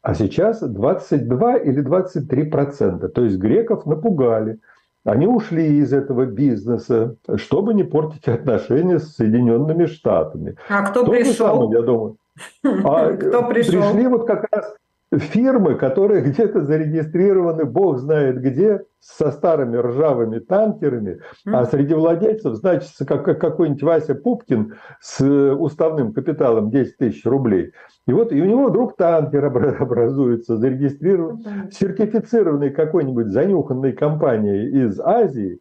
А 0.01 0.13
сейчас 0.13 0.61
22 0.61 1.57
или 1.57 1.81
23 1.81 2.43
процента. 2.45 3.09
То 3.09 3.25
есть 3.25 3.37
греков 3.37 3.85
напугали. 3.85 4.59
Они 5.03 5.27
ушли 5.27 5.77
из 5.79 5.93
этого 5.93 6.25
бизнеса, 6.25 7.15
чтобы 7.35 7.73
не 7.73 7.83
портить 7.83 8.27
отношения 8.27 8.99
с 8.99 9.15
Соединенными 9.15 9.85
Штатами. 9.85 10.55
А 10.69 10.83
кто 10.83 11.03
То 11.03 11.11
пришел? 11.11 11.33
Самое, 11.33 11.71
я 11.71 11.81
думаю. 11.81 12.15
А 12.63 13.13
Кто 13.17 13.43
пришел? 13.47 13.81
Пришли 13.81 14.07
вот 14.07 14.27
как 14.27 14.45
раз 14.51 14.75
фирмы, 15.17 15.75
которые 15.75 16.21
где-то 16.21 16.63
зарегистрированы, 16.63 17.65
бог 17.65 17.97
знает 17.97 18.41
где, 18.41 18.83
со 18.99 19.31
старыми 19.31 19.77
ржавыми 19.77 20.39
танкерами, 20.39 21.21
а 21.45 21.65
среди 21.65 21.93
владельцев 21.93 22.55
значится 22.55 23.05
как, 23.05 23.23
какой-нибудь 23.39 23.81
Вася 23.81 24.13
Пупкин 24.13 24.75
с 24.99 25.55
уставным 25.55 26.13
капиталом 26.13 26.69
10 26.69 26.97
тысяч 26.97 27.25
рублей. 27.25 27.71
И 28.07 28.13
вот 28.13 28.31
и 28.31 28.41
у 28.41 28.45
него 28.45 28.67
вдруг 28.67 28.97
танкер 28.97 29.45
образуется, 29.79 30.57
зарегистрирован, 30.57 31.43
сертифицированный 31.71 32.71
какой-нибудь 32.71 33.27
занюханной 33.27 33.93
компанией 33.93 34.85
из 34.85 34.99
Азии, 34.99 35.59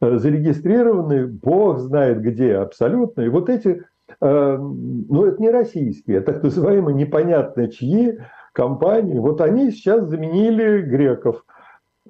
э, 0.00 0.16
зарегистрированный 0.16 1.26
бог 1.26 1.78
знает 1.78 2.20
где 2.20 2.56
абсолютно. 2.56 3.20
И 3.20 3.28
вот 3.28 3.48
эти 3.48 3.84
Эм, 4.20 5.06
ну, 5.08 5.26
это 5.26 5.40
не 5.40 5.50
российские, 5.50 6.18
а 6.18 6.22
так 6.22 6.42
называемые 6.42 6.94
непонятно 6.94 7.68
чьи 7.68 8.18
компании, 8.52 9.18
вот 9.18 9.40
они 9.40 9.70
сейчас 9.70 10.08
заменили 10.08 10.80
греков. 10.80 11.44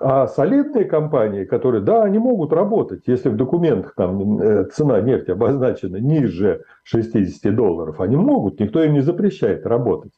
А 0.00 0.28
солидные 0.28 0.84
компании, 0.84 1.44
которые, 1.44 1.82
да, 1.82 2.04
они 2.04 2.18
могут 2.18 2.52
работать, 2.52 3.02
если 3.06 3.30
в 3.30 3.36
документах 3.36 3.94
там 3.96 4.38
э, 4.40 4.64
цена 4.66 5.00
нефти 5.00 5.32
обозначена 5.32 5.96
ниже 5.96 6.62
60 6.84 7.52
долларов, 7.52 8.00
они 8.00 8.14
могут, 8.14 8.60
никто 8.60 8.80
им 8.82 8.92
не 8.92 9.00
запрещает 9.00 9.66
работать. 9.66 10.12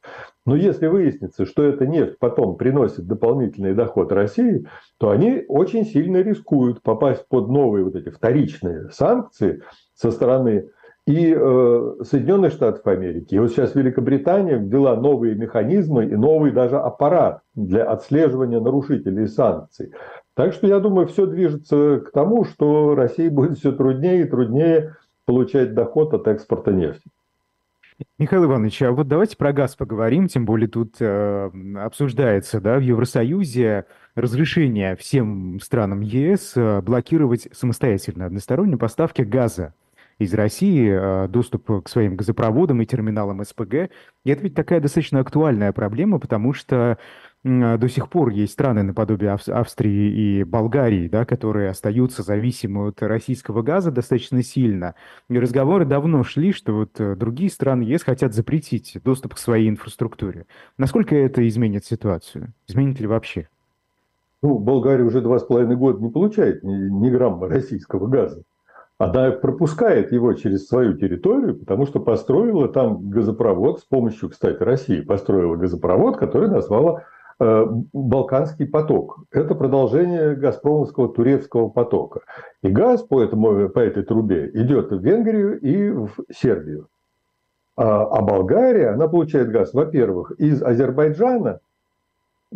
Но 0.45 0.55
если 0.55 0.87
выяснится, 0.87 1.47
что 1.47 1.63
эта 1.63 1.87
нефть 1.87 2.19
потом 2.19 2.57
приносит 2.57 3.07
дополнительный 3.07 3.73
доход 3.73 4.13
России, 4.13 4.67
то 4.99 5.09
они 5.09 5.45
очень 5.49 5.87
сильно 5.87 6.19
рискуют 6.19 6.83
попасть 6.83 7.27
под 7.29 7.49
новые 7.49 7.85
вот 7.85 7.97
эти 7.97 8.11
вторичные 8.11 8.91
санкции 8.91 9.63
со 9.95 10.11
стороны 10.11 10.69
и 11.07 11.35
э, 11.37 11.95
Соединенных 12.03 12.53
Штатов 12.53 12.87
Америки. 12.87 13.35
И 13.35 13.39
вот 13.39 13.51
сейчас 13.51 13.75
Великобритания 13.75 14.57
ввела 14.57 14.97
новые 14.97 15.35
механизмы 15.35 16.07
и 16.07 16.15
новый 16.15 16.53
даже 16.53 16.79
аппарат 16.79 17.41
для 17.55 17.85
отслеживания 17.85 18.61
нарушителей 18.61 19.27
санкций. 19.27 19.93
Так 20.35 20.53
что 20.53 20.67
я 20.67 20.79
думаю, 20.79 21.07
все 21.07 21.27
движется 21.27 22.01
к 22.01 22.13
тому, 22.13 22.45
что 22.45 22.95
России 22.95 23.29
будет 23.29 23.59
все 23.59 23.73
труднее 23.73 24.23
и 24.23 24.29
труднее 24.29 24.97
получать 25.25 25.75
доход 25.75 26.15
от 26.15 26.29
экспорта 26.29 26.73
нефти. 26.73 27.11
Михаил 28.19 28.45
Иванович, 28.45 28.83
а 28.83 28.93
вот 28.93 29.09
давайте 29.09 29.37
про 29.37 29.53
газ 29.53 29.77
поговорим, 29.77 30.27
тем 30.27 30.47
более 30.47 30.69
тут 30.69 30.97
э, 31.01 31.51
обсуждается 31.77 32.61
да, 32.61 32.79
в 32.79 32.81
Евросоюзе 32.81 33.85
разрешение 34.15 34.97
всем 34.97 35.61
странам 35.61 36.01
ЕС 36.01 36.53
э, 36.57 36.81
блокировать 36.81 37.49
самостоятельно 37.53 38.27
односторонние 38.27 38.79
поставки 38.79 39.23
газа 39.23 39.75
из 40.21 40.35
России, 40.35 40.91
э, 40.93 41.29
доступ 41.29 41.83
к 41.85 41.89
своим 41.89 42.15
газопроводам 42.15 42.83
и 42.83 42.87
терминалам 42.87 43.43
СПГ. 43.43 43.91
И 44.25 44.31
это 44.31 44.43
ведь 44.43 44.55
такая 44.55 44.81
достаточно 44.81 45.19
актуальная 45.19 45.73
проблема, 45.73 46.21
потому 46.21 46.53
что 46.53 46.99
а, 47.43 47.79
до 47.79 47.89
сих 47.89 48.11
пор 48.11 48.29
есть 48.29 48.53
страны 48.53 48.83
наподобие 48.83 49.31
Австрии 49.31 50.41
и 50.41 50.45
Болгарии, 50.45 51.09
да, 51.09 51.25
которые 51.25 51.71
остаются 51.71 52.23
зависимы 52.23 52.89
от 52.89 53.03
российского 53.03 53.63
газа 53.63 53.91
достаточно 53.91 54.43
сильно. 54.43 54.95
И 55.31 55.39
разговоры 55.39 55.87
давно 55.87 56.23
шли, 56.23 56.53
что 56.53 56.73
вот 56.75 57.01
э, 57.01 57.17
другие 57.17 57.51
страны 57.51 57.83
ЕС 57.83 58.03
хотят 58.03 58.35
запретить 58.35 58.99
доступ 59.03 59.37
к 59.37 59.39
своей 59.39 59.71
инфраструктуре. 59.71 60.47
Насколько 60.77 61.17
это 61.17 61.47
изменит 61.49 61.87
ситуацию? 61.87 62.53
Изменит 62.69 63.01
ли 63.01 63.07
вообще? 63.07 63.49
Ну, 64.43 64.59
Болгария 64.59 65.05
уже 65.05 65.23
два 65.23 65.39
с 65.39 65.45
половиной 65.45 65.77
года 65.77 66.03
не 66.03 66.11
получает 66.11 66.63
ни, 66.63 66.75
ни 66.75 67.11
грамма 67.11 67.49
российского 67.49 68.07
газа. 68.07 68.43
Она 69.01 69.33
пропускает 69.33 70.13
его 70.13 70.33
через 70.35 70.69
свою 70.69 70.95
территорию, 70.95 71.59
потому 71.59 71.87
что 71.87 72.01
построила 72.01 72.69
там 72.69 73.11
газопровод 73.11 73.81
с 73.81 73.85
помощью, 73.85 74.31
кстати, 74.31 74.63
России 74.63 75.01
построила 75.01 75.57
газопровод, 75.57 76.17
который 76.17 76.49
назвала 76.49 77.03
Э, 77.43 77.65
Балканский 77.95 78.67
поток. 78.67 79.21
Это 79.31 79.55
продолжение 79.55 80.35
Газпромовского 80.37 81.09
турецкого 81.09 81.71
потока. 81.71 82.21
И 82.63 82.69
газ 82.69 83.03
по, 83.03 83.23
этому, 83.23 83.71
по 83.71 83.79
этой 83.79 84.03
трубе 84.03 84.51
идет 84.53 84.91
в 84.91 85.03
Венгрию 85.03 85.59
и 85.59 85.91
в 85.91 86.11
Сербию. 86.31 86.89
А, 87.77 88.03
а 88.03 88.21
Болгария, 88.21 88.91
она 88.91 89.09
получает 89.09 89.51
газ, 89.51 89.73
во-первых, 89.73 90.33
из 90.33 90.63
Азербайджана 90.63 91.61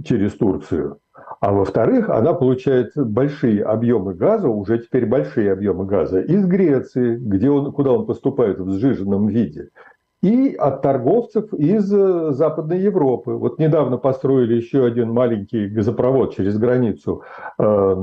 через 0.05 0.35
Турцию, 0.35 0.99
а 1.45 1.53
во-вторых, 1.53 2.09
она 2.09 2.33
получает 2.33 2.93
большие 2.97 3.63
объемы 3.65 4.15
газа, 4.15 4.49
уже 4.49 4.79
теперь 4.79 5.05
большие 5.05 5.53
объемы 5.53 5.85
газа, 5.85 6.21
из 6.21 6.47
Греции, 6.47 7.17
где 7.17 7.51
он, 7.51 7.71
куда 7.71 7.93
он 7.93 8.07
поступает 8.07 8.59
в 8.59 8.71
сжиженном 8.79 9.29
виде 9.29 9.69
и 10.25 10.55
от 10.55 10.81
торговцев 10.81 11.53
из 11.53 11.93
э, 11.93 12.33
Западной 12.33 12.81
Европы. 12.81 13.33
Вот 13.33 13.59
недавно 13.59 13.99
построили 13.99 14.55
еще 14.55 14.87
один 14.87 15.11
маленький 15.11 15.69
газопровод 15.69 16.35
через 16.35 16.57
границу 16.57 17.23
э, 17.59 17.97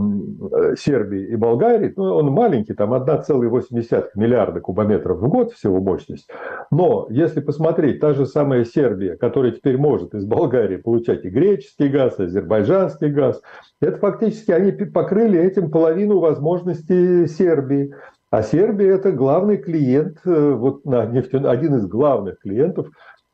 Сербии 0.77 1.29
и 1.29 1.35
Болгарии. 1.35 1.91
Ну, 1.97 2.03
он 2.03 2.27
маленький, 2.27 2.75
там 2.75 2.93
1,8 2.93 4.03
миллиарда 4.13 4.59
кубометров 4.59 5.17
в 5.17 5.27
год 5.29 5.53
всего 5.53 5.79
мощность. 5.79 6.29
Но 6.69 7.07
если 7.09 7.39
посмотреть, 7.39 7.99
та 7.99 8.13
же 8.13 8.27
самая 8.27 8.65
Сербия, 8.65 9.17
которая 9.17 9.53
теперь 9.53 9.79
может 9.79 10.13
из 10.13 10.23
Болгарии 10.23 10.77
получать 10.77 11.25
и 11.25 11.29
греческий 11.29 11.87
газ, 11.87 12.19
и 12.19 12.25
азербайджанский 12.25 13.09
газ, 13.09 13.41
это 13.81 13.97
фактически 13.97 14.51
они 14.51 14.71
покрыли 14.71 15.39
этим 15.39 15.71
половину 15.71 16.19
возможностей 16.19 17.25
Сербии. 17.25 17.95
А 18.31 18.43
Сербия– 18.43 18.93
это 18.95 19.11
главный 19.11 19.57
клиент, 19.57 20.19
э, 20.25 20.51
вот 20.53 20.85
на 20.85 21.05
нефтен... 21.05 21.45
один 21.45 21.75
из 21.75 21.85
главных 21.85 22.39
клиентов 22.39 22.87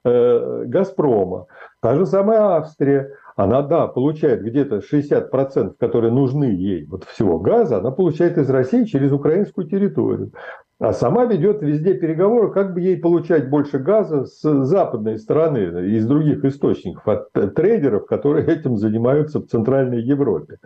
э, 0.04 0.64
«Газпрома». 0.66 1.46
Та 1.82 1.96
же 1.96 2.08
самая 2.08 2.58
Австрия. 2.58 3.12
Она, 3.36 3.62
да, 3.62 3.86
получает 3.86 4.42
где-то 4.42 4.78
60%, 4.78 5.76
которые 5.80 6.12
нужны 6.12 6.46
ей 6.46 6.88
вот 6.88 7.04
всего 7.04 7.40
газа, 7.40 7.78
она 7.78 7.92
получает 7.92 8.40
из 8.40 8.50
России 8.50 8.86
через 8.86 9.12
украинскую 9.12 9.68
территорию. 9.68 10.32
А 10.80 10.94
сама 10.94 11.26
ведет 11.26 11.62
везде 11.62 11.94
переговоры, 11.94 12.52
как 12.52 12.74
бы 12.74 12.82
ей 12.82 12.98
получать 12.98 13.52
больше 13.52 13.78
газа 13.78 14.26
с 14.26 14.42
западной 14.66 15.20
стороны, 15.20 15.90
из 15.92 16.08
других 16.08 16.44
источников, 16.46 17.08
от 17.08 17.32
трейдеров, 17.54 18.08
которые 18.08 18.46
этим 18.52 18.78
занимаются 18.78 19.40
в 19.40 19.46
Центральной 19.46 20.02
Европе. 20.02 20.58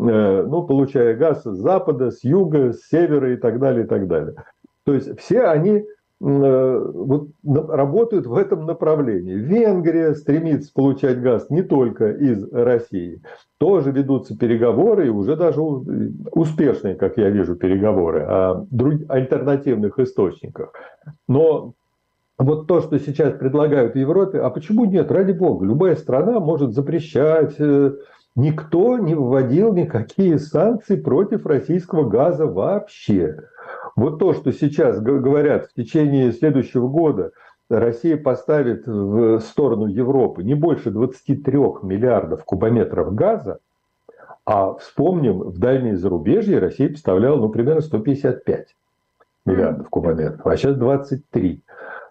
Э, 0.00 0.42
ну, 0.42 0.64
получая 0.64 1.14
газ 1.16 1.42
с 1.44 1.56
запада, 1.56 2.10
с 2.10 2.24
юга, 2.24 2.72
с 2.72 2.88
севера 2.88 3.32
и 3.32 3.36
так 3.36 3.60
далее, 3.60 3.84
и 3.84 3.86
так 3.86 4.08
далее. 4.08 4.34
То 4.84 4.92
есть 4.92 5.18
все 5.20 5.44
они 5.44 5.70
э, 5.78 5.84
вот, 6.20 7.28
работают 7.44 8.26
в 8.26 8.36
этом 8.36 8.66
направлении. 8.66 9.34
Венгрия 9.34 10.14
стремится 10.14 10.72
получать 10.74 11.22
газ 11.22 11.48
не 11.48 11.62
только 11.62 12.10
из 12.10 12.44
России. 12.52 13.22
Тоже 13.58 13.92
ведутся 13.92 14.36
переговоры, 14.36 15.10
уже 15.12 15.36
даже 15.36 15.62
успешные, 15.62 16.96
как 16.96 17.16
я 17.16 17.30
вижу, 17.30 17.54
переговоры 17.54 18.22
о 18.22 18.66
альтернативных 19.08 20.00
источниках. 20.00 20.72
Но 21.28 21.74
вот 22.36 22.66
то, 22.66 22.80
что 22.80 22.98
сейчас 22.98 23.34
предлагают 23.34 23.94
в 23.94 23.98
Европе, 23.98 24.40
а 24.40 24.50
почему 24.50 24.86
нет? 24.86 25.12
Ради 25.12 25.30
бога, 25.30 25.64
любая 25.64 25.94
страна 25.94 26.40
может 26.40 26.72
запрещать 26.72 27.54
э, 27.60 27.92
никто 28.36 28.98
не 28.98 29.14
вводил 29.14 29.72
никакие 29.72 30.38
санкции 30.38 30.96
против 30.96 31.46
российского 31.46 32.08
газа 32.08 32.46
вообще. 32.46 33.36
Вот 33.96 34.18
то, 34.18 34.32
что 34.32 34.52
сейчас 34.52 35.00
говорят 35.00 35.66
в 35.66 35.74
течение 35.74 36.32
следующего 36.32 36.88
года, 36.88 37.32
Россия 37.70 38.16
поставит 38.16 38.86
в 38.86 39.40
сторону 39.40 39.86
Европы 39.86 40.42
не 40.42 40.54
больше 40.54 40.90
23 40.90 41.58
миллиардов 41.82 42.44
кубометров 42.44 43.14
газа, 43.14 43.58
а 44.44 44.74
вспомним, 44.74 45.38
в 45.38 45.58
дальние 45.58 45.96
зарубежье 45.96 46.58
Россия 46.58 46.90
поставляла, 46.90 47.38
ну, 47.38 47.48
примерно 47.48 47.80
155 47.80 48.76
миллиардов 49.46 49.88
кубометров, 49.88 50.46
а 50.46 50.56
сейчас 50.56 50.76
23. 50.76 51.62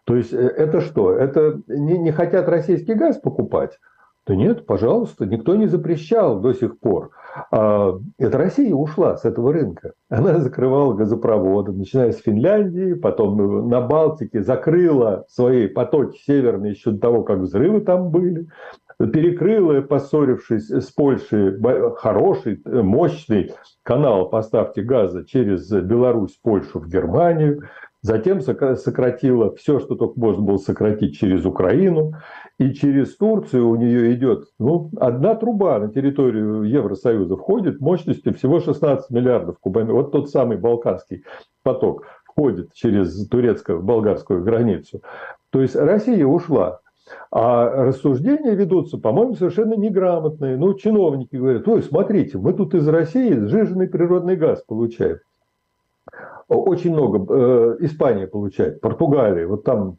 То 0.06 0.16
есть 0.16 0.34
э, 0.34 0.38
это 0.38 0.82
что? 0.82 1.14
Это 1.14 1.62
не, 1.68 2.00
не 2.00 2.12
хотят 2.12 2.50
российский 2.50 2.96
газ 2.96 3.18
покупать, 3.18 3.80
да 4.26 4.36
нет, 4.36 4.66
пожалуйста, 4.66 5.26
никто 5.26 5.56
не 5.56 5.68
запрещал 5.68 6.40
до 6.40 6.54
сих 6.54 6.80
пор. 6.80 7.12
А, 7.52 8.00
это 8.18 8.38
Россия 8.38 8.74
ушла 8.74 9.18
с 9.18 9.26
этого 9.26 9.52
рынка. 9.52 9.94
Она 10.10 10.40
закрывала 10.40 10.94
газопроводы, 10.94 11.74
начиная 11.74 12.14
с 12.14 12.20
Финляндии, 12.20 12.94
потом 12.94 13.68
на 13.68 13.82
Балтике, 13.82 14.42
закрыла 14.42 15.26
свои 15.28 15.68
потоки 15.68 16.18
северные 16.26 16.72
еще 16.72 16.92
до 16.92 17.00
того, 17.00 17.24
как 17.24 17.40
взрывы 17.40 17.82
там 17.82 18.12
были, 18.12 18.48
перекрыла, 18.98 19.82
поссорившись 19.82 20.70
с 20.70 20.90
Польшей, 20.92 21.60
хороший, 21.98 22.62
мощный 22.66 23.52
канал 23.84 24.30
поставки 24.30 24.80
газа 24.80 25.26
через 25.26 25.70
Беларусь, 25.70 26.40
Польшу 26.42 26.80
в 26.80 26.88
Германию. 26.88 27.64
Затем 28.04 28.42
сократила 28.42 29.56
все, 29.56 29.80
что 29.80 29.96
только 29.96 30.20
можно 30.20 30.44
было 30.44 30.58
сократить 30.58 31.18
через 31.18 31.46
Украину. 31.46 32.12
И 32.60 32.74
через 32.74 33.16
Турцию 33.16 33.70
у 33.70 33.78
нее 33.78 34.14
идет 34.14 34.44
ну, 34.60 34.92
одна 34.98 35.36
труба 35.36 35.80
на 35.80 35.88
территорию 35.88 36.64
Евросоюза 36.64 37.38
входит 37.38 37.80
мощностью 37.80 38.34
всего 38.36 38.60
16 38.60 39.10
миллиардов 39.10 39.58
кубометров. 39.58 39.96
Вот 39.96 40.12
тот 40.12 40.30
самый 40.30 40.58
Балканский 40.58 41.24
поток 41.64 42.04
входит 42.26 42.74
через 42.74 43.26
турецко-болгарскую 43.30 44.44
границу. 44.44 45.02
То 45.50 45.62
есть 45.62 45.78
Россия 45.78 46.26
ушла. 46.26 46.82
А 47.32 47.70
рассуждения 47.86 48.54
ведутся, 48.54 48.98
по-моему, 48.98 49.36
совершенно 49.36 49.76
неграмотные. 49.76 50.58
Ну, 50.58 50.74
чиновники 50.74 51.38
говорят, 51.38 51.66
ой, 51.70 51.82
смотрите, 51.82 52.38
мы 52.38 52.54
тут 52.54 52.76
из 52.76 52.86
России 52.88 53.34
сжиженный 53.34 53.88
природный 53.88 54.36
газ 54.36 54.62
получаем 54.68 55.20
очень 56.48 56.92
много. 56.92 57.34
Э, 57.34 57.78
Испания 57.80 58.28
получает, 58.28 58.82
Португалия, 58.82 59.48
вот 59.48 59.64
там 59.64 59.98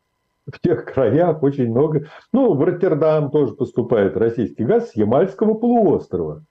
в 0.51 0.61
тех 0.61 0.85
краях 0.93 1.43
очень 1.43 1.71
много. 1.71 2.07
Ну, 2.33 2.55
в 2.55 2.63
Роттердам 2.63 3.31
тоже 3.31 3.55
поступает 3.55 4.17
российский 4.17 4.65
газ 4.65 4.91
с 4.91 4.97
Ямальского 4.97 5.55
полуострова. 5.55 6.45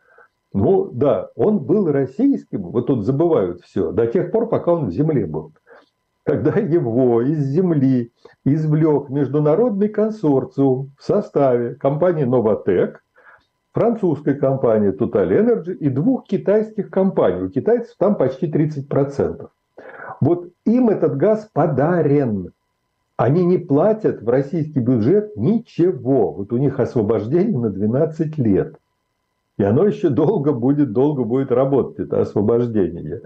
Ну, 0.53 0.89
да, 0.91 1.29
он 1.36 1.60
был 1.60 1.91
российским, 1.91 2.62
вот 2.62 2.86
тут 2.86 3.06
забывают 3.06 3.62
все, 3.62 3.91
до 3.91 4.06
тех 4.06 4.32
пор, 4.32 4.49
пока 4.49 4.73
он 4.73 4.88
в 4.88 4.91
земле 4.91 5.25
был. 5.25 5.51
Когда 6.25 6.51
его 6.60 7.21
из 7.21 7.39
земли 7.39 8.12
извлек 8.45 9.10
международный 9.10 9.89
консорциум 9.89 10.91
в 10.97 11.03
составе 11.03 11.75
компании 11.75 12.23
«Новотек», 12.23 13.03
французской 13.73 14.36
компании 14.36 14.91
Total 14.91 15.27
Energy 15.27 15.73
и 15.73 15.89
двух 15.89 16.25
китайских 16.25 16.89
компаний. 16.89 17.41
У 17.41 17.49
китайцев 17.49 17.95
там 17.97 18.15
почти 18.15 18.49
30%. 18.49 19.47
Вот 20.23 20.47
им 20.63 20.88
этот 20.89 21.17
газ 21.17 21.49
подарен. 21.51 22.53
Они 23.17 23.43
не 23.43 23.57
платят 23.57 24.21
в 24.21 24.29
российский 24.29 24.79
бюджет 24.79 25.36
ничего. 25.36 26.31
Вот 26.31 26.53
у 26.53 26.57
них 26.57 26.79
освобождение 26.79 27.59
на 27.59 27.69
12 27.69 28.38
лет. 28.38 28.77
И 29.57 29.63
оно 29.63 29.86
еще 29.86 30.07
долго 30.09 30.53
будет, 30.53 30.93
долго 30.93 31.25
будет 31.25 31.51
работать, 31.51 32.07
это 32.07 32.21
освобождение. 32.21 33.21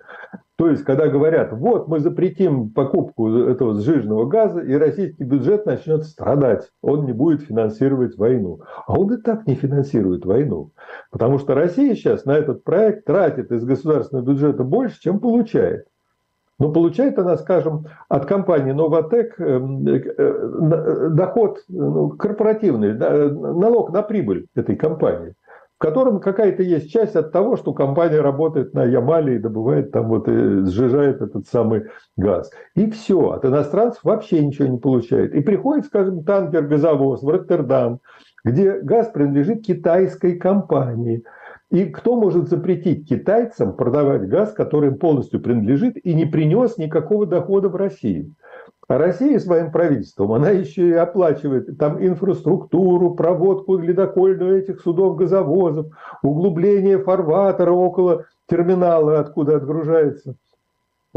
То 0.55 0.71
есть, 0.71 0.83
когда 0.83 1.07
говорят, 1.07 1.53
вот 1.53 1.87
мы 1.87 1.99
запретим 1.99 2.71
покупку 2.71 3.29
этого 3.29 3.75
сжиженного 3.75 4.25
газа, 4.25 4.59
и 4.59 4.73
российский 4.73 5.23
бюджет 5.23 5.67
начнет 5.67 6.03
страдать, 6.03 6.71
он 6.81 7.05
не 7.05 7.13
будет 7.13 7.43
финансировать 7.43 8.17
войну. 8.17 8.61
А 8.87 8.99
он 8.99 9.13
и 9.13 9.21
так 9.21 9.45
не 9.45 9.53
финансирует 9.53 10.25
войну. 10.25 10.71
Потому 11.11 11.37
что 11.37 11.53
Россия 11.53 11.93
сейчас 11.93 12.25
на 12.25 12.31
этот 12.31 12.63
проект 12.63 13.05
тратит 13.05 13.51
из 13.51 13.63
государственного 13.63 14.25
бюджета 14.25 14.63
больше, 14.63 14.99
чем 14.99 15.19
получает. 15.19 15.85
Но 16.59 16.71
получает 16.71 17.19
она, 17.19 17.37
скажем, 17.37 17.85
от 18.09 18.25
компании 18.25 18.71
Новотек 18.71 19.39
эм, 19.39 19.87
э, 19.87 19.99
э, 20.17 21.09
доход 21.11 21.59
ну, 21.67 22.09
корпоративный, 22.09 22.93
налог 22.93 23.91
на 23.91 24.01
прибыль 24.01 24.47
этой 24.55 24.75
компании– 24.75 25.33
в 25.77 25.79
котором 25.79 26.19
какая-то 26.19 26.63
есть 26.63 26.91
часть 26.91 27.15
от 27.15 27.31
того, 27.31 27.55
что 27.55 27.71
компания 27.71 28.19
работает 28.19 28.73
на 28.73 28.83
Ямале 28.83 29.35
и 29.35 29.39
добывает 29.39 29.91
там 29.91 30.07
вот, 30.07 30.27
и 30.27 30.65
сжижает 30.65 31.21
этот 31.21 31.45
самый 31.47 31.83
газ. 32.15 32.49
И 32.73 32.89
все. 32.89 33.29
От 33.29 33.45
иностранцев 33.45 34.03
вообще 34.03 34.43
ничего 34.43 34.67
не 34.67 34.79
получает. 34.79 35.35
И 35.35 35.41
приходит, 35.41 35.85
скажем, 35.85 36.23
танкер-газовоз 36.23 37.21
в 37.21 37.29
Роттердам, 37.29 37.99
где 38.43 38.79
газ 38.79 39.09
принадлежит 39.09 39.63
китайской 39.63 40.37
компании. 40.37 41.23
И 41.69 41.85
кто 41.85 42.15
может 42.15 42.47
запретить 42.47 43.09
китайцам 43.09 43.75
продавать 43.75 44.27
газ, 44.29 44.53
который 44.53 44.89
им 44.89 44.97
полностью 44.97 45.41
принадлежит 45.41 45.97
и 45.97 46.13
не 46.13 46.25
принес 46.25 46.77
никакого 46.77 47.25
дохода 47.25 47.67
в 47.67 47.75
Россию? 47.75 48.35
А 48.87 48.97
Россия 48.97 49.37
своим 49.39 49.71
правительством, 49.73 50.31
она 50.31 50.49
еще 50.49 50.87
и 50.87 50.93
оплачивает 50.93 51.77
там 51.77 52.01
инфраструктуру, 52.01 53.15
проводку 53.15 53.77
ледокольную 53.77 54.59
этих 54.59 54.79
судов, 54.79 55.17
газовозов, 55.17 55.87
углубление 56.23 56.99
фарватера 56.99 57.71
около 57.71 58.23
терминала, 58.47 59.19
откуда 59.19 59.57
отгружается 59.57 60.35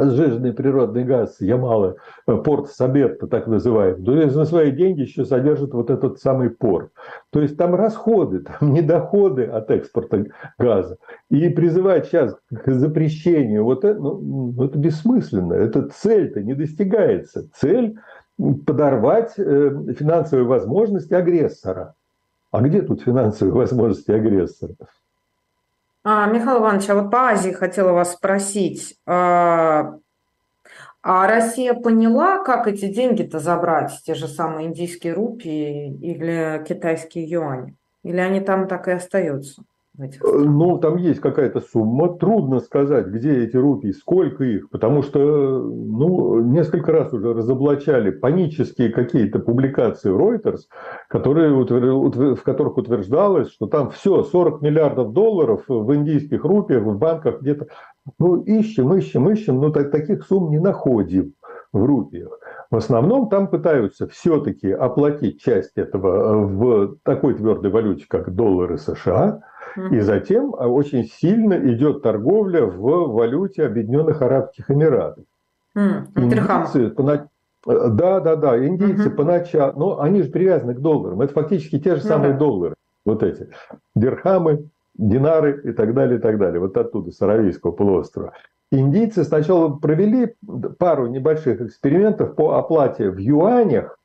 сжиженный 0.04 0.52
природный 0.52 1.04
газ 1.04 1.40
Ямала, 1.40 1.96
э, 2.26 2.36
порт 2.36 2.70
Сабетта, 2.70 3.26
так 3.26 3.46
называемый, 3.46 4.04
то 4.04 4.12
на 4.12 4.44
свои 4.44 4.70
деньги 4.70 5.02
еще 5.02 5.24
содержит 5.24 5.72
вот 5.72 5.90
этот 5.90 6.20
самый 6.20 6.50
порт. 6.50 6.90
То 7.30 7.40
есть 7.40 7.56
там 7.56 7.74
расходы, 7.74 8.40
там 8.60 8.72
недоходы 8.72 9.44
от 9.44 9.70
экспорта 9.70 10.26
газа. 10.58 10.98
И 11.30 11.48
призывать 11.48 12.06
сейчас 12.06 12.36
к 12.50 12.70
запрещению, 12.70 13.64
вот 13.64 13.84
это, 13.84 13.98
ну, 14.00 14.52
ну 14.56 14.64
это 14.64 14.78
бессмысленно. 14.78 15.54
Эта 15.54 15.88
цель-то 15.88 16.42
не 16.42 16.54
достигается. 16.54 17.48
Цель 17.54 17.96
подорвать 18.66 19.34
э, 19.36 19.94
финансовые 19.98 20.46
возможности 20.46 21.14
агрессора. 21.14 21.94
А 22.50 22.62
где 22.62 22.82
тут 22.82 23.02
финансовые 23.02 23.54
возможности 23.54 24.10
агрессора? 24.10 24.74
А, 26.02 26.26
Михаил 26.26 26.60
Иванович, 26.60 26.88
а 26.88 26.94
вот 26.94 27.10
по 27.10 27.28
Азии 27.28 27.50
хотела 27.50 27.92
вас 27.92 28.14
спросить. 28.14 28.96
А, 29.06 29.96
а 31.02 31.26
Россия 31.26 31.74
поняла, 31.74 32.42
как 32.42 32.66
эти 32.66 32.86
деньги-то 32.86 33.38
забрать, 33.38 34.00
те 34.04 34.14
же 34.14 34.26
самые 34.26 34.68
индийские 34.68 35.12
рупии 35.12 35.94
или 35.98 36.64
китайские 36.66 37.24
юани? 37.28 37.76
Или 38.02 38.18
они 38.18 38.40
там 38.40 38.66
так 38.66 38.88
и 38.88 38.92
остаются? 38.92 39.62
Этих 40.02 40.22
э, 40.22 40.38
Ну, 40.38 40.78
там 40.78 40.96
есть 40.96 41.20
какая-то 41.20 41.60
сумма. 41.60 42.16
Трудно 42.18 42.60
сказать, 42.60 43.06
где 43.06 43.44
эти 43.44 43.56
рупии, 43.56 43.90
сколько 43.90 44.44
их, 44.44 44.70
потому 44.70 45.02
что 45.02 45.18
ну, 45.18 46.40
несколько 46.40 46.92
раз 46.92 47.12
уже 47.12 47.32
разоблачали 47.32 48.10
панические 48.10 48.90
какие-то 48.90 49.38
публикации 49.38 50.10
Reuters, 50.10 50.60
которые, 51.08 51.54
в 51.54 52.42
которых 52.42 52.76
утверждалось, 52.76 53.50
что 53.50 53.66
там 53.66 53.90
все, 53.90 54.22
40 54.22 54.62
миллиардов 54.62 55.12
долларов 55.12 55.64
в 55.68 55.94
индийских 55.94 56.44
рупиях, 56.44 56.82
в 56.82 56.98
банках 56.98 57.40
где-то. 57.40 57.68
Ну, 58.18 58.42
ищем, 58.42 58.94
ищем, 58.94 59.28
ищем, 59.30 59.60
но 59.60 59.70
таких 59.70 60.26
сумм 60.26 60.50
не 60.50 60.58
находим 60.58 61.34
в 61.72 61.85
рупиях. 61.85 62.38
В 62.70 62.76
основном 62.76 63.28
там 63.28 63.48
пытаются 63.48 64.06
все-таки 64.09 64.70
оплатить 64.70 65.40
часть 65.40 65.76
этого 65.76 66.46
в 66.46 66.96
такой 67.02 67.35
твердой 67.35 67.70
валюте, 67.70 68.06
как 68.09 68.35
доллары 68.35 68.78
США, 68.78 69.42
и 69.90 70.00
затем 70.00 70.54
а, 70.59 70.66
очень 70.66 71.04
сильно 71.04 71.54
идет 71.54 72.02
торговля 72.02 72.64
в 72.64 73.12
валюте 73.12 73.64
Объединенных 73.64 74.20
Арабских 74.22 74.70
Эмиратов. 74.70 75.24
Индийцы, 76.16 76.90
пона... 76.90 77.28
Да, 77.64 78.20
да, 78.20 78.37
да. 78.37 78.66
Индийцы 78.66 79.09
угу. 79.09 79.16
поначалу, 79.16 79.78
но 79.78 80.00
они 80.00 80.22
же 80.22 80.30
привязаны 80.30 80.74
к 80.74 80.80
долларам. 80.80 81.20
Это 81.20 81.33
фактически 81.35 81.78
те 81.78 81.96
же 81.96 82.02
ну 82.02 82.09
самые 82.09 82.33
да. 82.33 82.38
доллары. 82.38 82.74
Вот 83.04 83.22
эти. 83.22 83.48
Дирхамы, 83.94 84.68
динары 84.94 85.61
и 85.64 85.72
так 85.72 85.94
далее, 85.94 86.18
и 86.18 86.20
так 86.20 86.38
далее. 86.38 86.61
Вот 86.61 86.76
оттуда, 86.76 87.12
с 87.12 87.20
Аравийского 87.22 87.72
полуострова. 87.72 88.33
Индийцы 88.70 89.24
сначала 89.24 89.76
провели 89.76 90.35
пару 90.78 91.09
небольших 91.09 91.61
экспериментов 91.61 92.37
по 92.37 92.56
оплате 92.56 93.11
в 93.11 93.18
юанях 93.18 93.96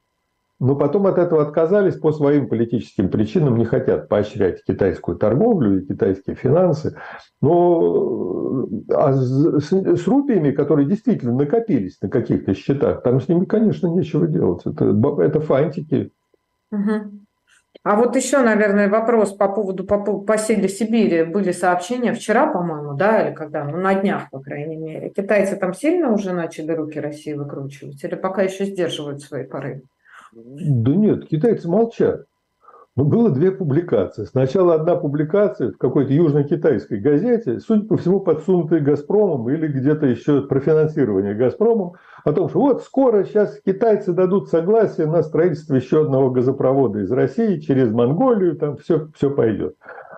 но 0.60 0.75
потом 0.75 1.06
от 1.08 1.17
этого 1.17 1.41
отказались 1.41 1.95
по 1.95 2.12
своим 2.12 2.47
политическим 2.47 3.10
причинам, 3.10 3.58
не 3.58 3.65
хотят 3.65 4.08
поощрять 4.08 4.63
китайскую 4.63 5.17
торговлю 5.17 5.80
и 5.82 5.86
китайские 5.86 6.36
финансы. 6.36 6.97
Но 7.41 8.65
а 8.89 9.12
с, 9.13 9.60
с 9.60 10.08
рупиями, 10.08 10.51
которые 10.51 10.88
действительно 10.88 11.34
накопились 11.34 11.99
на 12.01 12.10
каких-то 12.10 12.54
счетах, 12.54 13.04
там 13.04 13.19
с 13.19 13.28
ними, 13.28 13.43
конечно, 13.45 13.88
нечего 13.88 14.28
делать. 14.28 14.62
Это, 14.65 14.95
это 15.19 15.39
фантики. 15.41 16.12
Угу. 16.71 17.24
А 17.83 17.95
вот 17.95 18.15
еще, 18.15 18.39
наверное, 18.39 18.89
вопрос 18.89 19.33
по 19.33 19.47
поводу 19.47 19.83
по, 19.83 19.99
по 19.99 20.38
силе 20.38 20.67
Сибири. 20.67 21.23
Были 21.23 21.51
сообщения 21.51 22.13
вчера, 22.13 22.47
по-моему, 22.47 22.93
да, 22.93 23.27
или 23.27 23.35
когда? 23.35 23.63
Ну, 23.63 23.77
на 23.77 23.93
днях, 23.93 24.29
по 24.31 24.39
крайней 24.39 24.77
мере. 24.77 25.09
Китайцы 25.09 25.55
там 25.55 25.73
сильно 25.73 26.11
уже 26.11 26.33
начали 26.33 26.71
руки 26.71 26.99
России 26.99 27.33
выкручивать? 27.33 28.03
Или 28.03 28.15
пока 28.15 28.43
еще 28.43 28.65
сдерживают 28.65 29.21
свои 29.21 29.45
порывы? 29.45 29.83
Да 30.33 30.91
нет, 30.91 31.27
китайцы 31.27 31.67
молчат. 31.69 32.25
Но 32.97 33.03
ну, 33.03 33.10
было 33.10 33.29
две 33.29 33.51
публикации. 33.51 34.23
Сначала 34.23 34.75
одна 34.75 34.95
публикация 34.95 35.73
в 35.73 35.77
какой-то 35.77 36.13
южно-китайской 36.13 36.97
газете, 36.97 37.60
судя 37.60 37.86
по 37.86 37.97
всему, 37.97 38.21
подсунутой 38.21 38.79
«Газпромом» 38.79 39.49
или 39.49 39.67
где-то 39.67 40.05
еще 40.05 40.43
профинансирование 40.43 41.34
«Газпромом», 41.34 41.95
о 42.23 42.31
том, 42.31 42.47
что 42.47 42.60
вот 42.62 42.84
скоро 42.84 43.25
сейчас 43.25 43.60
китайцы 43.65 44.13
дадут 44.13 44.47
согласие 44.47 45.08
на 45.08 45.23
строительство 45.23 45.75
еще 45.75 46.03
одного 46.03 46.31
газопровода 46.31 46.99
из 46.99 47.12
России 47.12 47.60
через 47.60 47.91
Монголию, 47.91 48.55
там 48.55 48.77
все, 48.77 49.10
все 49.13 49.29
пойдет. 49.29 49.75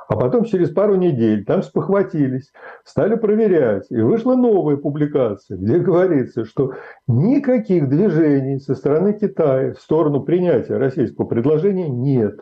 А 0.08 0.16
потом 0.16 0.46
через 0.46 0.70
пару 0.70 0.96
недель 0.96 1.44
там 1.46 1.63
спохватились, 1.63 2.54
стали 2.86 3.16
проверять, 3.16 3.88
и 3.90 4.00
вышла 4.00 4.36
новая 4.36 4.78
публикация, 4.78 5.58
где 5.58 5.80
говорится, 5.80 6.46
что 6.46 6.74
никаких 7.08 7.90
движений 7.90 8.60
со 8.60 8.76
стороны 8.76 9.13
Китая 9.13 9.74
в 9.74 9.80
сторону 9.80 10.22
принятия 10.22 10.78
российского 10.78 11.26
предложения 11.26 11.90
нет. 11.90 12.40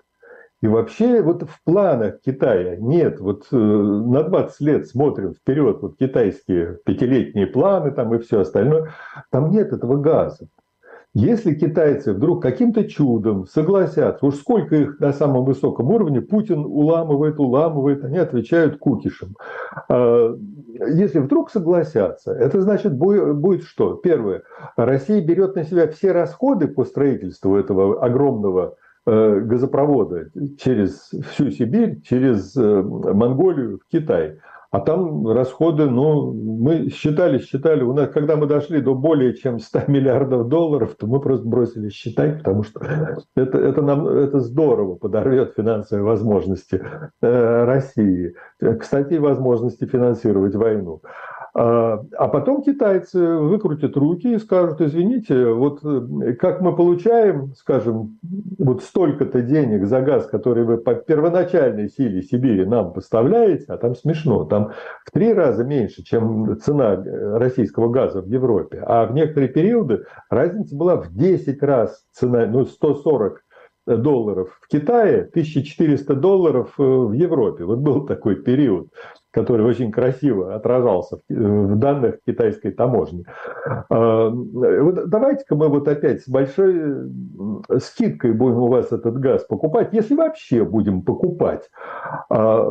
И 0.61 0.67
вообще 0.67 1.21
вот 1.21 1.43
в 1.43 1.63
планах 1.63 2.21
Китая 2.21 2.77
нет, 2.77 3.19
вот 3.19 3.47
э, 3.51 3.55
на 3.55 4.23
20 4.23 4.61
лет 4.61 4.87
смотрим 4.87 5.33
вперед, 5.33 5.79
вот 5.81 5.97
китайские 5.97 6.79
пятилетние 6.85 7.47
планы 7.47 7.91
там 7.91 8.15
и 8.15 8.19
все 8.19 8.39
остальное, 8.39 8.91
там 9.31 9.51
нет 9.51 9.73
этого 9.73 9.97
газа. 9.97 10.47
Если 11.17 11.53
китайцы 11.53 12.11
вдруг 12.11 12.41
каким-то 12.41 12.83
чудом 12.83 13.47
согласятся, 13.47 14.25
уж 14.25 14.35
сколько 14.35 14.75
их 14.75 14.99
на 14.99 15.13
самом 15.13 15.45
высоком 15.45 15.89
уровне, 15.89 16.19
Путин 16.19 16.65
уламывает, 16.65 17.39
уламывает, 17.39 18.03
они 18.03 18.17
отвечают 18.17 18.79
кукишем. 18.79 19.29
А, 19.87 20.35
если 20.87 21.19
вдруг 21.19 21.51
согласятся, 21.51 22.33
это 22.33 22.61
значит 22.61 22.97
будет 22.97 23.63
что? 23.63 23.93
Первое, 23.93 24.43
Россия 24.75 25.25
берет 25.25 25.55
на 25.55 25.63
себя 25.63 25.87
все 25.87 26.11
расходы 26.11 26.67
по 26.67 26.83
строительству 26.83 27.55
этого 27.55 28.03
огромного 28.03 28.75
газопровода 29.05 30.29
через 30.57 31.11
всю 31.31 31.51
Сибирь, 31.51 32.01
через 32.01 32.55
э, 32.55 32.81
Монголию 32.81 33.79
в 33.79 33.91
Китай. 33.91 34.37
А 34.71 34.81
там 34.81 35.25
расходы, 35.29 35.89
ну, 35.89 36.33
мы 36.33 36.89
считали, 36.89 37.39
считали, 37.39 37.81
у 37.83 37.93
нас, 37.93 38.09
когда 38.09 38.35
мы 38.35 38.45
дошли 38.45 38.81
до 38.81 38.93
более 38.93 39.33
чем 39.33 39.59
100 39.59 39.83
миллиардов 39.87 40.49
долларов, 40.49 40.95
то 40.99 41.07
мы 41.07 41.21
просто 41.21 41.47
бросили 41.47 41.89
считать, 41.89 42.39
потому 42.39 42.63
что 42.63 42.81
это, 43.35 43.57
это, 43.57 43.81
нам, 43.81 44.05
это 44.05 44.39
здорово 44.41 44.95
подорвет 44.95 45.53
финансовые 45.55 46.03
возможности 46.03 46.81
э, 47.21 47.63
России. 47.63 48.33
Кстати, 48.79 49.13
возможности 49.13 49.85
финансировать 49.85 50.55
войну. 50.55 51.01
А, 51.57 52.03
а 52.17 52.27
потом 52.27 52.63
китайцы 52.63 53.37
выкрутят 53.37 53.95
руки 53.95 54.33
и 54.33 54.39
скажут, 54.39 54.81
извините, 54.81 55.53
вот 55.53 55.79
э, 55.85 56.33
как 56.33 56.59
мы 56.59 56.75
получаем, 56.75 57.53
скажем, 57.55 58.19
вот 58.59 58.83
столько-то 58.83 59.41
денег 59.41 59.85
за 59.85 60.01
газ, 60.01 60.27
который 60.27 60.65
вы 60.65 60.79
по 60.79 60.95
первоначальной 60.95 61.87
силе 61.87 62.21
Сибири 62.23 62.65
нам 62.65 62.91
поставляете, 62.91 63.67
а 63.69 63.77
там 63.77 63.95
смешно, 63.95 64.43
там 64.43 64.73
в 65.05 65.11
три 65.11 65.31
раза 65.31 65.63
меньше, 65.63 66.03
чем 66.03 66.59
цена 66.59 66.95
э, 66.95 67.37
российского 67.37 67.87
газа 67.87 68.21
в 68.21 68.27
Европе, 68.27 68.83
а 68.85 69.05
в 69.05 69.13
некоторые 69.13 69.47
периоды 69.47 70.03
разница 70.29 70.75
была 70.75 70.97
в 70.97 71.13
10 71.13 71.63
раз 71.63 72.03
цена, 72.11 72.47
ну 72.47 72.65
140 72.65 73.44
долларов 73.85 74.57
в 74.61 74.67
Китае, 74.67 75.21
1400 75.21 76.15
долларов 76.15 76.73
в 76.77 77.11
Европе. 77.11 77.65
Вот 77.65 77.79
был 77.79 78.05
такой 78.05 78.35
период 78.35 78.89
который 79.35 79.65
очень 79.65 79.91
красиво 79.91 80.55
отражался 80.55 81.19
в 81.27 81.75
данных 81.75 82.19
китайской 82.25 82.71
таможни. 82.71 83.25
А, 83.89 84.29
вот 84.29 85.09
давайте-ка 85.09 85.55
мы 85.55 85.67
вот 85.67 85.89
опять 85.89 86.23
с 86.23 86.29
большой 86.29 87.11
скидкой 87.79 88.31
будем 88.31 88.59
у 88.59 88.67
вас 88.67 88.93
этот 88.93 89.19
газ 89.19 89.43
покупать, 89.43 89.89
если 89.91 90.15
вообще 90.15 90.63
будем 90.63 91.01
покупать. 91.01 91.69
А, 92.29 92.65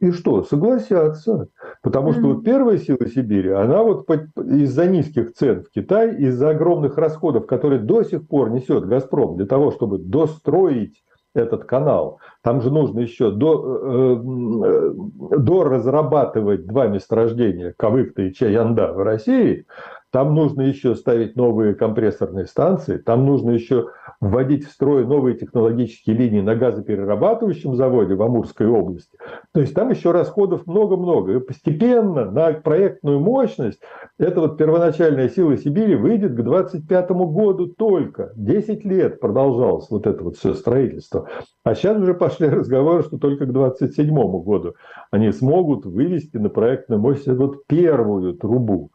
и 0.00 0.10
что, 0.12 0.42
согласятся? 0.44 1.48
Потому 1.82 2.12
что 2.12 2.28
вот 2.28 2.44
первая 2.44 2.78
сила 2.78 3.06
Сибири, 3.08 3.50
она 3.50 3.82
вот 3.82 4.08
из-за 4.36 4.86
низких 4.86 5.34
цен 5.34 5.64
в 5.64 5.70
Китае, 5.70 6.16
из-за 6.16 6.50
огромных 6.50 6.96
расходов, 6.96 7.46
которые 7.46 7.80
до 7.80 8.04
сих 8.04 8.28
пор 8.28 8.50
несет 8.50 8.86
«Газпром» 8.86 9.36
для 9.36 9.46
того, 9.46 9.72
чтобы 9.72 9.98
достроить 9.98 11.02
этот 11.34 11.64
канал. 11.64 12.20
Там 12.42 12.60
же 12.60 12.70
нужно 12.70 13.00
еще 13.00 13.32
до, 13.32 13.64
э, 13.64 14.16
э, 14.64 15.38
до 15.38 15.64
разрабатывать 15.64 16.66
два 16.66 16.86
месторождения 16.86 17.74
Кавыкта 17.76 18.22
и 18.22 18.32
Чаянда 18.32 18.92
в 18.92 19.02
России, 19.02 19.66
там 20.12 20.34
нужно 20.34 20.62
еще 20.62 20.94
ставить 20.94 21.36
новые 21.36 21.74
компрессорные 21.74 22.46
станции, 22.46 22.98
там 22.98 23.24
нужно 23.24 23.52
еще 23.52 23.88
вводить 24.20 24.66
в 24.66 24.70
строй 24.70 25.06
новые 25.06 25.36
технологические 25.36 26.14
линии 26.14 26.42
на 26.42 26.54
газоперерабатывающем 26.54 27.74
заводе 27.74 28.14
в 28.14 28.22
Амурской 28.22 28.68
области. 28.68 29.18
То 29.52 29.60
есть 29.60 29.74
там 29.74 29.90
еще 29.90 30.12
расходов 30.12 30.66
много-много. 30.66 31.36
И 31.36 31.40
постепенно 31.40 32.30
на 32.30 32.52
проектную 32.52 33.18
мощность 33.18 33.80
эта 34.18 34.40
вот 34.40 34.58
первоначальная 34.58 35.28
сила 35.28 35.56
Сибири 35.56 35.96
выйдет 35.96 36.34
к 36.34 36.42
25 36.42 37.10
году 37.10 37.66
только. 37.66 38.32
10 38.36 38.84
лет 38.84 39.18
продолжалось 39.18 39.90
вот 39.90 40.06
это 40.06 40.22
вот 40.22 40.36
все 40.36 40.54
строительство. 40.54 41.26
А 41.64 41.74
сейчас 41.74 41.96
уже 41.96 42.14
пошли 42.14 42.48
разговоры, 42.50 43.02
что 43.02 43.18
только 43.18 43.46
к 43.46 43.52
27 43.52 44.14
году 44.42 44.74
они 45.10 45.32
смогут 45.32 45.86
вывести 45.86 46.36
на 46.36 46.50
проектную 46.50 47.00
мощность 47.00 47.38
вот 47.38 47.66
первую 47.66 48.34
трубу. 48.34 48.90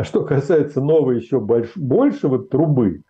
А 0.00 0.04
что 0.04 0.24
касается 0.24 0.80
новой 0.80 1.16
еще 1.16 1.40
больш, 1.40 1.76
большего 1.76 2.38
трубы, 2.38 3.02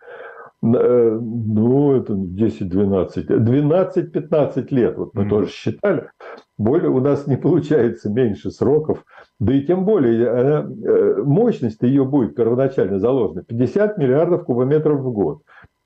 э, 0.61 1.19
ну, 1.21 1.93
это 1.93 2.11
10-12, 2.11 3.27
12-15 3.27 4.65
лет, 4.71 4.97
вот 4.97 5.13
мы 5.13 5.23
mm-hmm. 5.23 5.29
тоже 5.29 5.49
считали. 5.51 6.09
Более 6.57 6.89
у 6.89 6.99
нас 6.99 7.27
не 7.27 7.37
получается 7.37 8.09
меньше 8.09 8.51
сроков, 8.51 9.05
да 9.39 9.53
и 9.53 9.65
тем 9.65 9.85
более 9.85 10.31
она, 10.31 10.69
э, 10.69 11.23
мощность 11.23 11.81
ее 11.81 12.03
будет 12.03 12.35
первоначально 12.35 12.99
заложена 12.99 13.43
50 13.43 13.97
миллиардов 13.97 14.43
кубометров 14.43 14.99
в 14.99 15.13
год. 15.13 15.43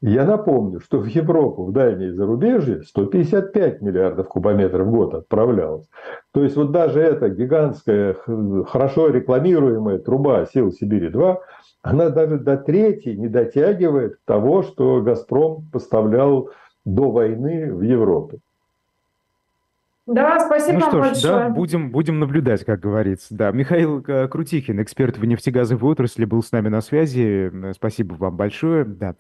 Я 0.08 0.24
напомню, 0.24 0.82
что 0.82 1.00
в 1.00 1.08
Европу, 1.08 1.66
в 1.66 1.72
дальние 1.72 2.14
зарубежье 2.14 2.84
155 2.84 3.82
миллиардов 3.82 4.28
кубометров 4.28 4.86
в 4.86 4.92
год 4.92 5.16
отправлялось. 5.16 5.90
То 6.32 6.44
есть 6.44 6.56
вот 6.56 6.72
даже 6.72 7.02
эта 7.02 7.30
гигантская, 7.30 8.16
хорошо 8.68 9.08
рекламируемая 9.08 9.98
труба 9.98 10.46
сил 10.46 10.72
Сибири-2, 10.72 11.38
она 11.82 12.10
даже 12.10 12.38
до 12.38 12.56
третьей 12.56 13.18
не 13.18 13.30
дотягивает 13.30 14.18
того, 14.26 14.62
что 14.62 15.02
«Газпром» 15.02 15.66
поставлял 15.74 16.52
до 16.86 17.10
войны 17.10 17.74
в 17.74 17.82
Европу. 17.82 18.38
Да, 20.06 20.40
спасибо 20.40 20.78
ну 20.78 20.82
что 20.82 20.92
ж, 20.92 21.08
большое. 21.08 21.34
Да, 21.34 21.50
будем, 21.50 21.90
будем 21.90 22.20
наблюдать, 22.20 22.64
как 22.64 22.80
говорится. 22.80 23.34
Да, 23.34 23.52
Михаил 23.52 24.04
э, 24.06 24.28
Крутихин, 24.28 24.80
эксперт 24.84 25.18
в 25.18 25.26
нефтегазовой 25.26 25.92
отрасли, 25.92 26.26
был 26.26 26.44
с 26.44 26.52
нами 26.52 26.70
на 26.70 26.82
связи. 26.82 27.52
Спасибо 27.74 28.14
вам 28.14 28.38
большое. 28.38 28.86
Да. 28.86 29.16